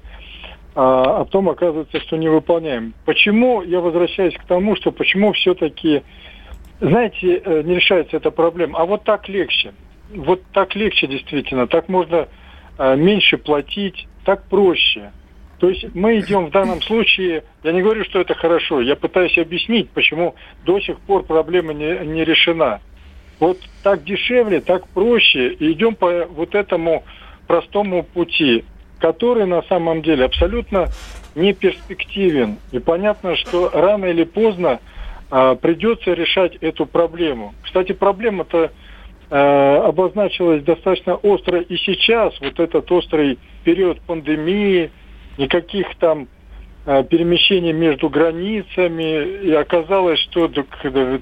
а, 0.73 1.21
а 1.21 1.25
потом 1.25 1.49
оказывается, 1.49 1.99
что 1.99 2.17
не 2.17 2.29
выполняем. 2.29 2.93
Почему, 3.05 3.61
я 3.61 3.81
возвращаюсь 3.81 4.35
к 4.35 4.45
тому, 4.45 4.75
что 4.77 4.91
почему 4.91 5.33
все-таки, 5.33 6.01
знаете, 6.79 7.41
э, 7.43 7.61
не 7.63 7.75
решается 7.75 8.17
эта 8.17 8.31
проблема, 8.31 8.79
а 8.79 8.85
вот 8.85 9.03
так 9.03 9.27
легче. 9.27 9.73
Вот 10.15 10.41
так 10.53 10.75
легче 10.75 11.07
действительно, 11.07 11.67
так 11.67 11.87
можно 11.87 12.27
а, 12.77 12.95
меньше 12.95 13.37
платить, 13.37 14.07
так 14.23 14.43
проще. 14.43 15.11
То 15.59 15.69
есть 15.69 15.93
мы 15.93 16.19
идем 16.19 16.47
в 16.47 16.51
данном 16.51 16.81
случае, 16.81 17.43
я 17.63 17.71
не 17.71 17.83
говорю, 17.83 18.03
что 18.05 18.19
это 18.19 18.33
хорошо, 18.33 18.81
я 18.81 18.95
пытаюсь 18.95 19.37
объяснить, 19.37 19.91
почему 19.91 20.33
до 20.65 20.79
сих 20.79 20.99
пор 21.01 21.23
проблема 21.23 21.73
не, 21.73 21.99
не 22.05 22.25
решена. 22.25 22.79
Вот 23.39 23.57
так 23.83 24.03
дешевле, 24.03 24.61
так 24.61 24.87
проще, 24.87 25.53
и 25.53 25.71
идем 25.71 25.95
по 25.95 26.25
вот 26.25 26.55
этому 26.55 27.03
простому 27.45 28.03
пути, 28.03 28.65
который 28.99 29.45
на 29.45 29.61
самом 29.63 30.01
деле 30.01 30.25
абсолютно 30.25 30.87
не 31.35 31.53
перспективен. 31.53 32.57
И 32.71 32.79
понятно, 32.79 33.35
что 33.35 33.69
рано 33.71 34.05
или 34.05 34.23
поздно 34.23 34.79
а, 35.29 35.55
придется 35.55 36.13
решать 36.13 36.55
эту 36.61 36.85
проблему. 36.85 37.53
Кстати, 37.63 37.91
проблема-то 37.91 38.71
а, 39.29 39.87
обозначилась 39.87 40.63
достаточно 40.63 41.15
остро 41.15 41.61
и 41.61 41.77
сейчас, 41.77 42.33
вот 42.41 42.59
этот 42.59 42.91
острый 42.91 43.39
период 43.63 44.01
пандемии, 44.01 44.91
никаких 45.37 45.95
там 45.95 46.27
а, 46.85 47.03
перемещений 47.03 47.73
между 47.73 48.09
границами, 48.09 49.41
и 49.43 49.51
оказалось, 49.51 50.19
что 50.19 50.47
так, 50.47 50.67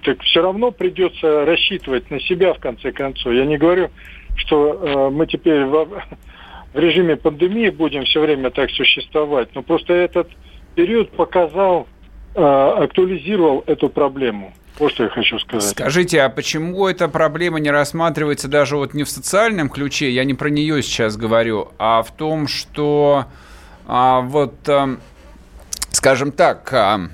так 0.04 0.22
все 0.22 0.42
равно 0.42 0.72
придется 0.72 1.46
рассчитывать 1.46 2.10
на 2.12 2.20
себя 2.20 2.54
в 2.54 2.60
конце 2.60 2.92
концов. 2.92 3.34
Я 3.34 3.46
не 3.46 3.58
говорю, 3.58 3.90
что 4.36 4.72
э, 4.72 5.10
мы 5.10 5.28
теперь 5.28 5.66
в, 5.66 5.86
в 6.74 6.80
режиме 6.80 7.18
пандемии 7.18 7.70
будем 7.70 8.06
все 8.06 8.22
время 8.22 8.52
так 8.52 8.70
существовать, 8.72 9.50
но 9.54 9.64
просто 9.64 9.94
этот 9.94 10.30
период 10.76 11.12
показал 11.12 11.88
Э, 12.36 12.84
актуализировал 12.84 13.64
эту 13.66 13.90
проблему. 13.90 14.54
Вот 14.80 14.94
что 14.94 15.04
я 15.04 15.10
хочу 15.10 15.38
сказать. 15.40 15.70
Скажите, 15.70 16.22
а 16.22 16.30
почему 16.30 16.88
эта 16.88 17.10
проблема 17.10 17.60
не 17.60 17.70
рассматривается 17.70 18.48
даже 18.48 18.78
вот 18.78 18.94
не 18.94 19.04
в 19.04 19.10
социальном 19.10 19.70
ключе, 19.70 20.10
я 20.10 20.24
не 20.24 20.34
про 20.34 20.50
нее 20.50 20.82
сейчас 20.82 21.18
говорю, 21.18 21.72
а 21.78 22.02
в 22.02 22.12
том, 22.16 22.48
что 22.48 23.26
а, 23.86 24.22
вот, 24.22 24.56
а, 24.70 24.98
скажем 25.92 26.32
так, 26.32 26.72
а, 26.72 27.10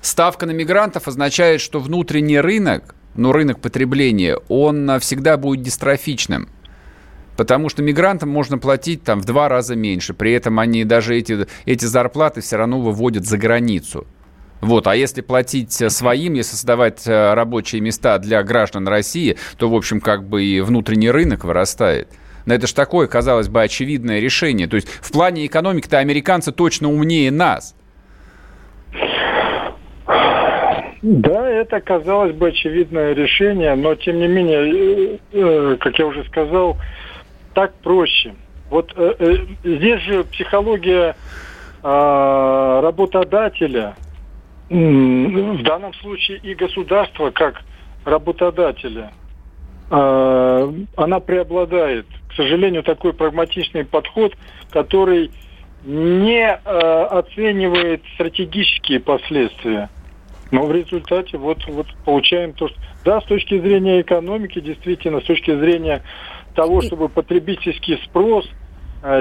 ставка 0.00 0.46
на 0.46 0.52
мигрантов 0.52 1.08
означает, 1.08 1.60
что 1.60 1.80
внутренний 1.80 2.38
рынок, 2.38 2.94
ну, 3.16 3.32
рынок 3.32 3.58
потребления, 3.60 4.38
он 4.48 5.00
всегда 5.00 5.36
будет 5.36 5.62
дистрофичным. 5.62 6.48
Потому 7.36 7.68
что 7.68 7.82
мигрантам 7.82 8.28
можно 8.28 8.58
платить 8.58 9.02
там 9.02 9.20
в 9.20 9.24
два 9.24 9.48
раза 9.48 9.76
меньше. 9.76 10.12
При 10.12 10.32
этом 10.32 10.58
они 10.58 10.84
даже 10.84 11.16
эти, 11.16 11.46
эти 11.66 11.84
зарплаты 11.84 12.40
все 12.40 12.56
равно 12.56 12.80
выводят 12.80 13.26
за 13.26 13.38
границу. 13.38 14.06
Вот, 14.60 14.86
а 14.86 14.96
если 14.96 15.20
платить 15.20 15.80
э, 15.80 15.88
своим, 15.88 16.34
если 16.34 16.52
создавать 16.52 17.06
э, 17.06 17.34
рабочие 17.34 17.80
места 17.80 18.18
для 18.18 18.42
граждан 18.42 18.88
России, 18.88 19.36
то, 19.56 19.68
в 19.68 19.74
общем, 19.74 20.00
как 20.00 20.24
бы 20.24 20.42
и 20.42 20.60
внутренний 20.60 21.10
рынок 21.10 21.44
вырастает. 21.44 22.08
Но 22.44 22.54
это 22.54 22.66
же 22.66 22.74
такое, 22.74 23.06
казалось 23.06 23.48
бы, 23.48 23.62
очевидное 23.62 24.20
решение. 24.20 24.66
То 24.66 24.76
есть 24.76 24.88
в 24.88 25.12
плане 25.12 25.46
экономики-то 25.46 25.98
американцы 25.98 26.50
точно 26.50 26.90
умнее 26.90 27.30
нас. 27.30 27.76
Да, 31.02 31.48
это 31.48 31.80
казалось 31.80 32.34
бы 32.34 32.48
очевидное 32.48 33.12
решение, 33.12 33.76
но 33.76 33.94
тем 33.94 34.18
не 34.18 34.26
менее, 34.26 35.20
э, 35.32 35.76
как 35.78 35.96
я 35.98 36.06
уже 36.06 36.24
сказал, 36.24 36.76
так 37.54 37.74
проще. 37.74 38.34
Вот 38.70 38.92
здесь 39.64 40.00
же 40.02 40.24
психология 40.24 41.16
а, 41.82 42.82
работодателя– 42.82 43.94
в 44.68 45.62
данном 45.62 45.94
случае 45.94 46.38
и 46.38 46.54
государство 46.54 47.30
как 47.30 47.62
работодателя, 48.04 49.12
а, 49.90 50.72
она 50.96 51.20
преобладает. 51.20 52.06
К 52.28 52.34
сожалению, 52.34 52.82
такой 52.82 53.12
прагматичный 53.14 53.84
подход, 53.84 54.34
который 54.70 55.30
не 55.84 56.46
а, 56.46 57.06
оценивает 57.06 58.02
стратегические 58.14 59.00
последствия. 59.00 59.88
Но 60.50 60.66
в 60.66 60.72
результате 60.72 61.38
вот, 61.38 61.64
вот 61.66 61.86
получаем 62.04 62.52
то, 62.52 62.68
что... 62.68 62.78
Да, 63.04 63.20
с 63.20 63.24
точки 63.24 63.58
зрения 63.58 64.00
экономики, 64.00 64.60
действительно, 64.60 65.20
с 65.20 65.24
точки 65.24 65.54
зрения 65.54 66.02
того, 66.54 66.82
чтобы 66.82 67.08
потребительский 67.08 67.98
спрос– 68.04 68.48
Э, 68.67 68.67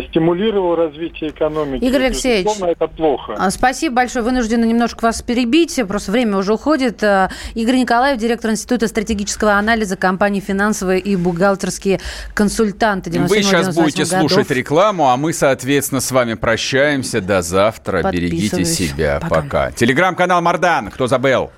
стимулировал 0.09 0.75
развитие 0.75 1.29
экономики. 1.29 1.83
Игорь 1.83 2.05
Алексеевич, 2.05 2.49
это 2.61 2.87
плохо. 2.87 3.35
А, 3.37 3.51
спасибо 3.51 3.97
большое. 3.97 4.23
Вынуждены 4.25 4.65
немножко 4.65 5.03
вас 5.03 5.21
перебить, 5.21 5.79
просто 5.87 6.11
время 6.11 6.37
уже 6.37 6.53
уходит. 6.53 7.03
Э, 7.03 7.29
Игорь 7.53 7.77
Николаев, 7.77 8.17
директор 8.17 8.51
Института 8.51 8.87
стратегического 8.87 9.53
анализа 9.53 9.95
компании 9.95 10.39
«Финансовые 10.39 10.99
и 10.99 11.15
бухгалтерские 11.15 11.99
консультанты». 12.33 13.11
Вы 13.11 13.43
сейчас 13.43 13.75
будете 13.75 14.05
годов. 14.05 14.31
слушать 14.31 14.49
рекламу, 14.51 15.09
а 15.09 15.17
мы, 15.17 15.33
соответственно, 15.33 16.01
с 16.01 16.11
вами 16.11 16.33
прощаемся. 16.33 17.21
До 17.21 17.41
завтра. 17.41 18.09
Берегите 18.11 18.65
себя. 18.65 19.19
Пока. 19.21 19.41
Пока. 19.41 19.71
Телеграм-канал 19.71 20.41
Мардан. 20.41 20.89
Кто 20.89 21.07
забыл? 21.07 21.51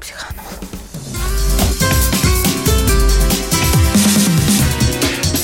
Психанул. 0.00 0.45